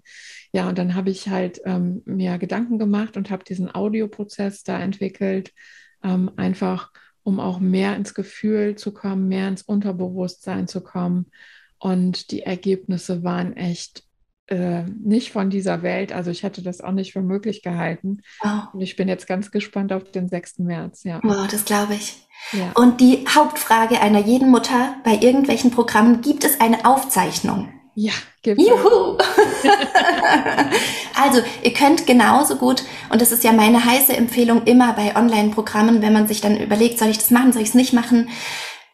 Ja, 0.52 0.68
und 0.68 0.78
dann 0.78 0.96
habe 0.96 1.12
ich 1.12 1.30
halt 1.30 1.62
ähm, 1.66 2.02
mir 2.06 2.38
Gedanken 2.38 2.80
gemacht 2.80 3.16
und 3.16 3.30
habe 3.30 3.44
diesen 3.44 3.74
Audioprozess 3.74 4.64
da 4.64 4.80
entwickelt, 4.80 5.52
ähm, 6.04 6.32
einfach 6.36 6.92
um 7.24 7.40
auch 7.40 7.60
mehr 7.60 7.96
ins 7.96 8.14
Gefühl 8.14 8.76
zu 8.76 8.94
kommen, 8.94 9.28
mehr 9.28 9.48
ins 9.48 9.62
Unterbewusstsein 9.62 10.68
zu 10.68 10.82
kommen. 10.82 11.28
Und 11.78 12.32
die 12.32 12.42
Ergebnisse 12.42 13.24
waren 13.24 13.56
echt 13.56 14.04
äh, 14.48 14.84
nicht 14.84 15.32
von 15.32 15.50
dieser 15.50 15.84
Welt. 15.84 16.12
Also 16.12 16.32
ich 16.32 16.44
hätte 16.44 16.62
das 16.62 16.82
auch 16.82 16.92
nicht 16.92 17.14
für 17.14 17.22
möglich 17.22 17.62
gehalten. 17.62 18.22
Oh. 18.44 18.62
Und 18.74 18.82
ich 18.82 18.96
bin 18.96 19.08
jetzt 19.08 19.28
ganz 19.28 19.52
gespannt 19.52 19.94
auf 19.94 20.12
den 20.12 20.28
6. 20.28 20.60
März. 20.60 21.04
Ja. 21.04 21.22
Oh, 21.24 21.48
das 21.50 21.64
glaube 21.66 21.96
ich. 21.96 22.28
Ja. 22.52 22.72
Und 22.76 23.02
die 23.02 23.26
Hauptfrage 23.28 24.00
einer 24.00 24.20
jeden 24.20 24.52
Mutter 24.52 24.96
bei 25.04 25.16
irgendwelchen 25.16 25.72
Programmen, 25.72 26.22
gibt 26.22 26.44
es 26.44 26.60
eine 26.60 26.86
Aufzeichnung? 26.86 27.70
Ja, 27.96 28.14
gibt 28.42 28.60
es. 28.60 28.68
Juhu! 28.68 29.18
also, 31.22 31.42
ihr 31.62 31.74
könnt 31.74 32.08
genauso 32.08 32.56
gut, 32.56 32.84
und 33.10 33.22
das 33.22 33.32
ist 33.32 33.44
ja 33.44 33.52
meine 33.52 33.86
heiße 33.86 34.16
Empfehlung 34.16 34.64
immer 34.64 34.94
bei 34.94 35.16
Online-Programmen, 35.16 36.02
wenn 36.02 36.14
man 36.14 36.28
sich 36.28 36.42
dann 36.42 36.60
überlegt, 36.60 37.00
soll 37.00 37.10
ich 37.10 37.20
das 37.20 37.30
machen, 37.32 37.54
soll 37.54 37.62
ich 37.62 37.70
es 37.70 37.76
nicht 37.76 37.94
machen, 37.94 38.30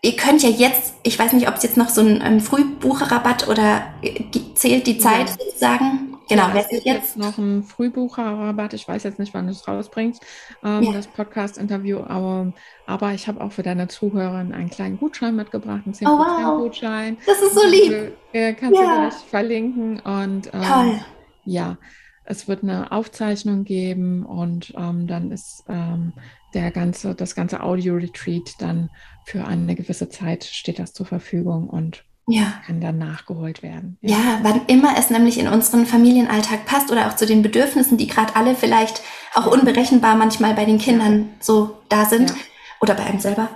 ihr 0.02 0.16
könnt 0.16 0.44
ja 0.44 0.50
jetzt, 0.50 0.94
ich 1.04 1.18
weiß 1.18 1.34
nicht, 1.34 1.48
ob 1.48 1.56
es 1.56 1.64
jetzt 1.64 1.78
noch 1.78 1.90
so 1.90 2.02
ein 2.02 2.22
ähm, 2.26 2.40
Frühbucherrabatt 2.40 3.48
oder 3.48 3.84
äh, 4.02 4.24
zählt 4.56 4.88
die 4.88 4.98
Zeit 4.98 5.30
ja. 5.30 5.36
sozusagen? 5.38 6.09
Genau, 6.30 6.50
es 6.56 6.70
gibt 6.70 6.86
jetzt 6.86 7.18
noch 7.18 7.38
ein 7.38 7.64
Frühbucherrabatt. 7.64 8.74
Ich 8.76 8.88
weiß 8.88 9.04
jetzt 9.04 9.18
nicht, 9.18 9.34
wann 9.34 9.48
du 9.48 9.52
es 9.52 9.68
rausbringst, 9.68 10.24
ähm, 10.64 10.84
ja. 10.84 10.94
das 10.94 11.08
Podcast-Interview, 11.08 12.02
aber, 12.02 12.54
aber 12.86 13.14
ich 13.14 13.28
habe 13.28 13.42
auch 13.42 13.52
für 13.52 13.64
deine 13.64 13.88
Zuhörerin 13.88 14.54
einen 14.54 14.70
kleinen 14.70 14.98
Gutschein 14.98 15.36
mitgebracht, 15.36 15.82
einen 15.86 15.96
10%-Gutschein. 15.96 17.16
Oh, 17.16 17.20
wow. 17.20 17.26
Das 17.26 17.42
ist 17.42 17.56
so 17.56 17.68
lieb. 17.68 18.14
Äh, 18.32 18.54
kannst 18.54 18.80
ja. 18.80 18.82
du 18.82 19.10
gleich 19.10 19.14
verlinken. 19.30 20.00
Und 20.02 20.54
ähm, 20.54 20.62
Toll. 20.62 21.00
ja, 21.46 21.78
es 22.26 22.48
wird 22.48 22.62
eine 22.62 22.92
Aufzeichnung 22.92 23.64
geben 23.64 24.24
und 24.24 24.72
ähm, 24.78 25.08
dann 25.08 25.32
ist 25.32 25.64
ähm, 25.68 26.14
der 26.54 26.70
ganze, 26.70 27.16
das 27.16 27.34
ganze 27.34 27.64
Audio-Retreat 27.64 28.54
dann 28.60 28.92
für 29.26 29.46
eine 29.46 29.76
gewisse 29.76 30.10
Zeit 30.10 30.44
steht 30.44 30.78
das 30.78 30.94
zur 30.94 31.08
Verfügung 31.08 31.68
und 31.68 32.06
ja. 32.32 32.54
kann 32.66 32.80
dann 32.82 32.98
nachgeholt 32.98 33.64
werden. 33.64 33.98
Ja. 34.02 34.18
ja. 34.18 34.40
wann 34.44 34.62
immer 34.68 34.96
es 34.98 35.10
nämlich 35.10 35.40
in 35.40 35.48
unseren 35.48 35.86
Familienalltag 35.86 36.66
passt 36.66 36.92
oder 36.92 37.08
auch 37.08 37.16
zu 37.16 37.26
den 37.26 37.42
Bedürfnissen, 37.42 37.98
die 37.98 38.08
gerade 38.08 38.36
alle 38.36 38.56
vielleicht 38.56 39.02
auch 39.34 39.48
unberechenbar 39.48 40.16
manchmal 40.16 40.54
bei 40.54 40.66
den 40.66 40.78
Kindern 40.78 41.30
so 41.40 41.78
da 41.90 42.06
sind 42.06 42.30
ja. 42.30 42.36
oder 42.82 42.94
bei 42.94 43.04
einem 43.04 43.20
selber. 43.20 43.50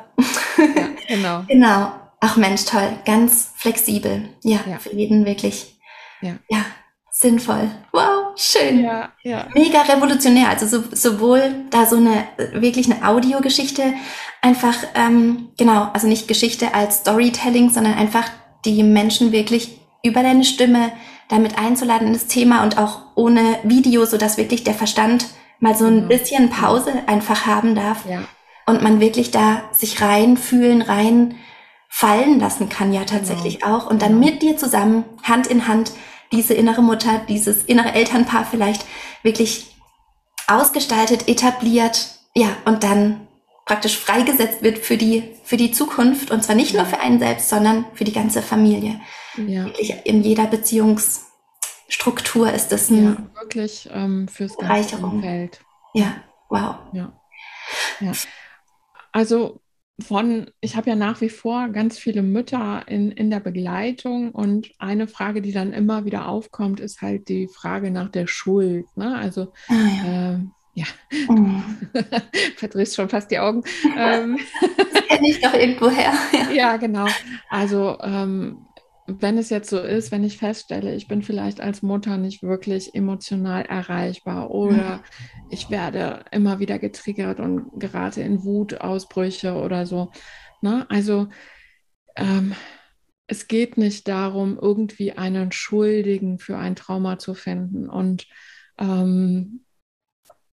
Ja, 0.58 0.90
genau. 1.08 1.44
genau. 1.48 1.92
Ach 2.20 2.38
Mensch, 2.38 2.66
toll, 2.66 2.90
ganz 3.06 3.52
flexibel. 3.56 4.30
Ja, 4.44 4.60
für 4.80 4.96
jeden 4.96 5.26
wirklich. 5.26 5.76
Ja. 6.22 6.36
ja, 6.50 6.66
sinnvoll. 7.12 7.70
Wow, 7.92 8.32
schön. 8.38 8.84
Ja, 8.84 9.12
ja. 9.24 9.48
Mega 9.54 9.82
revolutionär. 9.82 10.48
Also 10.50 10.66
so, 10.68 10.84
sowohl 10.92 11.66
da 11.70 11.86
so 11.86 11.98
eine 11.98 12.26
wirklich 12.54 12.90
eine 12.90 13.06
Audiogeschichte, 13.06 13.94
einfach, 14.42 14.76
ähm, 14.96 15.50
genau, 15.58 15.90
also 15.94 16.08
nicht 16.08 16.28
Geschichte 16.30 16.74
als 16.74 17.00
Storytelling, 17.00 17.70
sondern 17.70 17.96
einfach 17.96 18.30
die 18.66 18.84
Menschen 18.84 19.32
wirklich 19.32 19.80
über 20.04 20.22
deine 20.24 20.44
Stimme 20.44 20.92
damit 21.30 21.58
einzuladen 21.58 22.08
in 22.08 22.14
das 22.14 22.28
Thema 22.28 22.64
und 22.64 22.78
auch 22.78 23.02
ohne 23.16 23.60
Video, 23.64 24.06
so 24.06 24.18
dass 24.18 24.38
wirklich 24.38 24.64
der 24.64 24.74
Verstand 24.74 25.28
mal 25.60 25.76
so 25.76 25.86
ein 25.86 25.96
genau. 25.96 26.08
bisschen 26.08 26.50
Pause 26.50 26.94
einfach 27.08 27.46
haben 27.46 27.76
darf 27.76 28.06
ja. 28.10 28.24
und 28.66 28.84
man 28.84 29.00
wirklich 29.00 29.32
da 29.32 29.64
sich 29.72 30.02
reinfühlen, 30.02 30.82
rein 30.82 31.36
fallen 31.90 32.40
lassen 32.40 32.70
kann 32.70 32.92
ja 32.92 33.06
tatsächlich 33.06 33.62
genau. 33.62 33.78
auch 33.78 33.90
und 33.90 34.02
dann 34.02 34.20
genau. 34.20 34.32
mit 34.32 34.42
dir 34.42 34.58
zusammen 34.58 35.06
Hand 35.24 35.48
in 35.48 35.68
Hand 35.68 35.94
diese 36.32 36.54
innere 36.54 36.82
Mutter, 36.82 37.22
dieses 37.30 37.64
innere 37.64 37.94
Elternpaar 37.94 38.46
vielleicht 38.50 38.86
wirklich 39.22 39.76
ausgestaltet, 40.48 41.28
etabliert, 41.30 42.20
ja, 42.36 42.50
und 42.66 42.84
dann 42.84 43.28
praktisch 43.66 43.98
freigesetzt 43.98 44.62
wird 44.62 44.78
für 44.78 44.98
die, 44.98 45.36
für 45.44 45.58
die 45.58 45.72
Zukunft 45.72 46.32
und 46.32 46.44
zwar 46.44 46.56
nicht 46.56 46.74
nur 46.74 46.86
für 46.86 47.00
einen 47.00 47.20
selbst, 47.20 47.50
sondern 47.50 47.86
für 47.94 48.04
die 48.04 48.12
ganze 48.12 48.42
Familie. 48.42 49.00
Ja. 49.36 49.66
Wirklich 49.66 49.94
in 50.04 50.24
jeder 50.24 50.48
Beziehungsstruktur 50.48 52.52
ist 52.52 52.70
das 52.70 52.90
ein 52.90 53.04
ja, 53.04 53.18
wirklich 53.42 53.90
ähm, 53.92 54.28
fürs 54.28 54.58
ganze 54.58 54.98
Umfeld. 54.98 55.62
Ja, 55.94 56.16
wow. 56.50 56.78
Ja. 56.92 57.14
ja. 58.00 58.12
Also 59.12 59.62
von, 60.02 60.50
ich 60.60 60.76
habe 60.76 60.90
ja 60.90 60.96
nach 60.96 61.22
wie 61.22 61.30
vor 61.30 61.70
ganz 61.70 62.00
viele 62.00 62.24
Mütter 62.24 62.84
in, 62.88 63.12
in 63.12 63.30
der 63.30 63.40
Begleitung 63.40 64.32
und 64.32 64.72
eine 64.80 65.08
Frage, 65.08 65.42
die 65.42 65.52
dann 65.52 65.72
immer 65.72 66.06
wieder 66.06 66.28
aufkommt, 66.28 66.80
ist 66.80 67.02
halt 67.02 67.30
die 67.30 67.48
Frage 67.48 67.92
nach 67.92 68.10
der 68.10 68.28
Schuld. 68.28 68.86
Ne? 68.98 69.16
Also 69.16 69.54
ah, 69.70 69.74
ja. 69.74 70.34
Äh, 70.34 70.40
ja, 70.74 70.86
oh. 71.30 71.38
verdrehst 72.58 72.96
schon 72.96 73.10
fast 73.10 73.30
die 73.32 73.40
Augen. 73.40 73.64
ähm, 73.98 74.40
das 74.94 75.08
kenne 75.08 75.30
ich 75.30 75.42
doch 75.42 75.54
irgendwo 75.54 75.90
her. 75.90 76.14
Ja, 76.32 76.52
ja 76.52 76.78
genau. 76.78 77.08
Also 77.50 77.98
ähm, 78.02 78.66
wenn 79.06 79.38
es 79.38 79.50
jetzt 79.50 79.70
so 79.70 79.80
ist, 79.80 80.12
wenn 80.12 80.24
ich 80.24 80.38
feststelle, 80.38 80.96
ich 80.96 81.08
bin 81.08 81.22
vielleicht 81.22 81.60
als 81.60 81.82
Mutter 81.82 82.18
nicht 82.18 82.42
wirklich 82.42 82.96
emotional 82.96 83.64
erreichbar 83.64 84.50
oder 84.52 85.04
ich 85.50 85.70
werde 85.70 86.24
immer 86.32 86.60
wieder 86.60 86.80
getriggert 86.80 87.40
und 87.40 87.80
gerate 87.80 88.22
in 88.22 88.44
Wutausbrüche 88.44 89.56
oder 89.56 89.86
so. 89.86 90.12
Ne? 90.62 90.86
Also 90.90 91.28
ähm, 92.16 92.56
es 93.28 93.48
geht 93.48 93.78
nicht 93.78 94.08
darum, 94.08 94.58
irgendwie 94.62 95.14
einen 95.14 95.52
Schuldigen 95.52 96.40
für 96.40 96.58
ein 96.58 96.76
Trauma 96.76 97.20
zu 97.20 97.34
finden. 97.34 97.90
Und 97.90 98.28
ähm, 98.78 99.66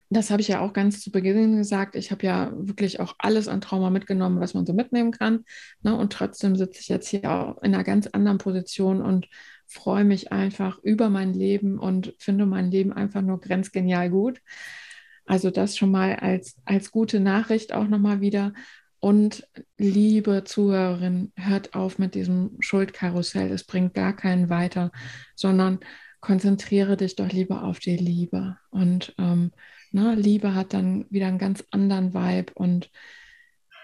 das 0.10 0.30
habe 0.32 0.42
ich 0.42 0.48
ja 0.48 0.62
auch 0.62 0.74
ganz 0.74 1.02
zu 1.02 1.12
Beginn 1.12 1.58
gesagt. 1.58 1.96
Ich 1.96 2.12
habe 2.12 2.26
ja 2.26 2.52
wirklich 2.56 3.00
auch 3.00 3.16
alles 3.20 3.48
an 3.48 3.62
Trauma 3.62 3.90
mitgenommen, 3.90 4.40
was 4.40 4.54
man 4.54 4.66
so 4.66 4.74
mitnehmen 4.74 5.12
kann. 5.12 5.44
Ne? 5.82 5.96
Und 5.96 6.14
trotzdem 6.14 6.56
sitze 6.56 6.80
ich 6.80 6.88
jetzt 6.88 7.10
hier 7.10 7.30
auch 7.30 7.62
in 7.62 7.74
einer 7.74 7.84
ganz 7.84 8.08
anderen 8.08 8.38
Position 8.38 9.02
und 9.02 9.28
freue 9.66 10.06
mich 10.06 10.32
einfach 10.32 10.80
über 10.82 11.10
mein 11.10 11.34
Leben 11.34 11.78
und 11.78 12.14
finde 12.20 12.46
mein 12.46 12.72
Leben 12.72 12.94
einfach 12.94 13.22
nur 13.22 13.42
grenzgenial 13.42 14.10
gut. 14.10 14.42
Also 15.26 15.52
das 15.52 15.76
schon 15.78 15.92
mal 15.92 16.16
als, 16.16 16.56
als 16.64 16.92
gute 16.92 17.20
Nachricht 17.20 17.74
auch 17.74 17.88
nochmal 17.88 18.22
wieder. 18.22 18.54
Und 19.00 19.48
liebe 19.78 20.46
Zuhörerin, 20.46 21.34
hört 21.36 21.76
auf 21.76 22.00
mit 22.00 22.16
diesem 22.16 22.56
Schuldkarussell. 22.60 23.52
Es 23.52 23.66
bringt 23.66 23.94
gar 23.94 24.16
keinen 24.16 24.50
weiter, 24.50 24.92
sondern 25.36 25.80
konzentriere 26.22 26.98
dich 26.98 27.16
doch 27.16 27.30
lieber 27.32 27.64
auf 27.64 27.80
die 27.80 27.98
Liebe. 27.98 28.58
Und 28.70 29.14
ähm, 29.18 29.52
Ne? 29.92 30.16
Liebe 30.16 30.56
hat 30.56 30.74
dann 30.74 31.06
wieder 31.10 31.28
einen 31.28 31.38
ganz 31.38 31.64
anderen 31.72 32.14
Vibe 32.14 32.54
und 32.56 32.90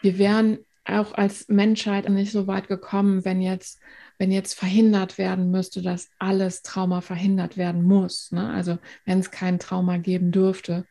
wir 0.01 0.17
wären 0.17 0.59
auch 0.85 1.13
als 1.13 1.47
Menschheit 1.47 2.09
nicht 2.09 2.31
so 2.31 2.47
weit 2.47 2.67
gekommen, 2.67 3.23
wenn 3.23 3.41
jetzt, 3.41 3.79
wenn 4.17 4.31
jetzt 4.31 4.53
verhindert 4.53 5.17
werden 5.17 5.49
müsste, 5.49 5.81
dass 5.81 6.09
alles 6.19 6.61
Trauma 6.61 7.01
verhindert 7.01 7.57
werden 7.57 7.83
muss. 7.83 8.31
Ne? 8.31 8.49
Also 8.49 8.77
wenn 9.05 9.19
es 9.19 9.31
kein 9.31 9.59
Trauma 9.59 9.97
geben 9.97 10.31
dürfte. 10.31 10.85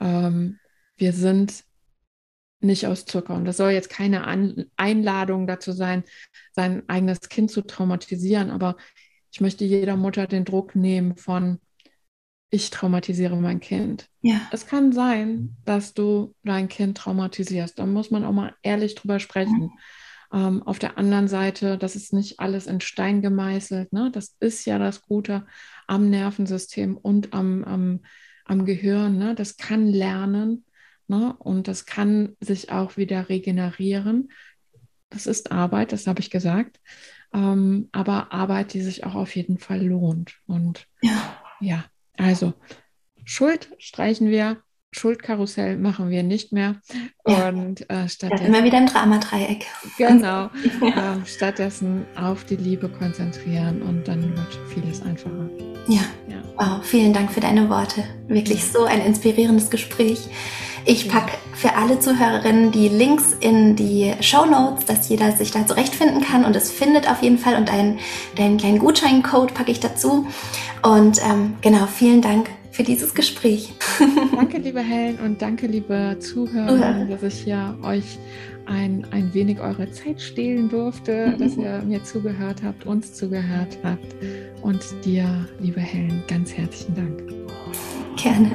Ähm, 0.00 0.60
wir 0.96 1.12
sind 1.12 1.64
nicht 2.60 2.86
aus 2.86 3.04
Zucker. 3.04 3.34
Und 3.34 3.44
das 3.44 3.56
soll 3.56 3.72
jetzt 3.72 3.90
keine 3.90 4.24
An 4.24 4.66
Einladung 4.76 5.46
dazu 5.46 5.72
sein, 5.72 6.04
sein 6.52 6.88
eigenes 6.88 7.28
Kind 7.28 7.50
zu 7.50 7.62
traumatisieren, 7.62 8.50
aber 8.50 8.76
ich 9.30 9.40
möchte 9.40 9.64
jeder 9.64 9.96
Mutter 9.96 10.26
den 10.26 10.44
Druck 10.44 10.74
nehmen 10.74 11.16
von, 11.16 11.60
ich 12.54 12.70
traumatisiere 12.70 13.36
mein 13.36 13.58
Kind. 13.58 14.08
Ja. 14.22 14.40
Es 14.52 14.66
kann 14.66 14.92
sein, 14.92 15.56
dass 15.64 15.92
du 15.92 16.36
dein 16.44 16.68
Kind 16.68 16.96
traumatisierst. 16.96 17.76
Da 17.76 17.84
muss 17.84 18.12
man 18.12 18.24
auch 18.24 18.32
mal 18.32 18.54
ehrlich 18.62 18.94
drüber 18.94 19.18
sprechen. 19.18 19.60
Mhm. 19.60 19.78
Ähm, 20.32 20.62
auf 20.62 20.78
der 20.78 20.96
anderen 20.96 21.26
Seite, 21.26 21.76
das 21.76 21.96
ist 21.96 22.12
nicht 22.12 22.38
alles 22.38 22.68
in 22.68 22.80
Stein 22.80 23.22
gemeißelt. 23.22 23.92
Ne? 23.92 24.10
Das 24.12 24.36
ist 24.38 24.66
ja 24.66 24.78
das 24.78 25.02
Gute 25.02 25.46
am 25.88 26.10
Nervensystem 26.10 26.96
und 26.96 27.34
am, 27.34 27.64
am, 27.64 28.00
am 28.44 28.64
Gehirn. 28.64 29.18
Ne? 29.18 29.34
Das 29.34 29.56
kann 29.56 29.88
lernen 29.88 30.64
ne? 31.08 31.34
und 31.40 31.66
das 31.66 31.86
kann 31.86 32.36
sich 32.40 32.70
auch 32.70 32.96
wieder 32.96 33.28
regenerieren. 33.28 34.30
Das 35.10 35.26
ist 35.26 35.50
Arbeit, 35.50 35.90
das 35.90 36.06
habe 36.06 36.20
ich 36.20 36.30
gesagt. 36.30 36.80
Ähm, 37.32 37.88
aber 37.90 38.32
Arbeit, 38.32 38.74
die 38.74 38.80
sich 38.80 39.04
auch 39.04 39.16
auf 39.16 39.34
jeden 39.34 39.58
Fall 39.58 39.84
lohnt. 39.84 40.38
Und 40.46 40.86
ja, 41.02 41.36
ja 41.60 41.84
also 42.24 42.54
Schuld 43.24 43.70
streichen 43.78 44.28
wir, 44.28 44.58
Schuldkarussell 44.92 45.76
machen 45.76 46.10
wir 46.10 46.22
nicht 46.22 46.52
mehr. 46.52 46.76
Ja. 47.26 47.48
Und 47.48 47.88
äh, 47.90 48.08
stattdessen. 48.08 48.46
immer 48.46 48.62
wieder 48.64 48.78
ein 48.78 48.86
Dramadreieck. 48.86 49.66
Genau. 49.98 50.46
äh, 50.82 51.26
stattdessen 51.26 52.04
auf 52.16 52.44
die 52.44 52.56
Liebe 52.56 52.88
konzentrieren 52.88 53.82
und 53.82 54.06
dann 54.06 54.22
wird 54.36 54.58
vieles 54.68 55.02
einfacher. 55.02 55.50
Ja. 55.88 56.02
ja. 56.28 56.42
Wow, 56.56 56.84
vielen 56.84 57.12
Dank 57.12 57.32
für 57.32 57.40
deine 57.40 57.68
Worte. 57.68 58.04
Wirklich 58.28 58.64
so 58.64 58.84
ein 58.84 59.00
inspirierendes 59.00 59.70
Gespräch. 59.70 60.28
Ich 60.86 61.08
packe 61.08 61.32
für 61.54 61.74
alle 61.76 61.98
Zuhörerinnen 61.98 62.70
die 62.70 62.88
Links 62.88 63.34
in 63.40 63.74
die 63.74 64.12
Show 64.20 64.44
Notes, 64.44 64.84
dass 64.84 65.08
jeder 65.08 65.32
sich 65.32 65.50
da 65.50 65.66
zurechtfinden 65.66 66.20
kann 66.20 66.44
und 66.44 66.54
es 66.54 66.70
findet 66.70 67.10
auf 67.10 67.22
jeden 67.22 67.38
Fall 67.38 67.56
und 67.56 67.72
einen, 67.72 67.98
deinen 68.36 68.58
kleinen 68.58 68.78
Gutscheincode 68.78 69.54
packe 69.54 69.70
ich 69.70 69.80
dazu. 69.80 70.26
Und 70.82 71.22
ähm, 71.24 71.54
genau, 71.62 71.86
vielen 71.86 72.20
Dank 72.20 72.50
für 72.70 72.82
dieses 72.82 73.14
Gespräch. 73.14 73.72
Danke, 74.34 74.58
liebe 74.58 74.80
Helen, 74.80 75.18
und 75.24 75.40
danke, 75.40 75.68
liebe 75.68 76.16
Zuhörer, 76.18 77.04
dass 77.04 77.22
ich 77.22 77.44
hier 77.44 77.78
euch 77.82 78.18
ein, 78.66 79.06
ein 79.12 79.32
wenig 79.32 79.60
eure 79.60 79.90
Zeit 79.92 80.20
stehlen 80.20 80.68
durfte, 80.68 81.28
mhm. 81.28 81.38
dass 81.38 81.56
ihr 81.56 81.82
mir 81.86 82.02
zugehört 82.02 82.62
habt, 82.64 82.84
uns 82.84 83.14
zugehört 83.14 83.78
habt. 83.84 84.16
Und 84.60 84.84
dir, 85.04 85.48
liebe 85.60 85.80
Helen, 85.80 86.24
ganz 86.26 86.52
herzlichen 86.52 86.94
Dank. 86.94 87.22
Gerne. 88.16 88.50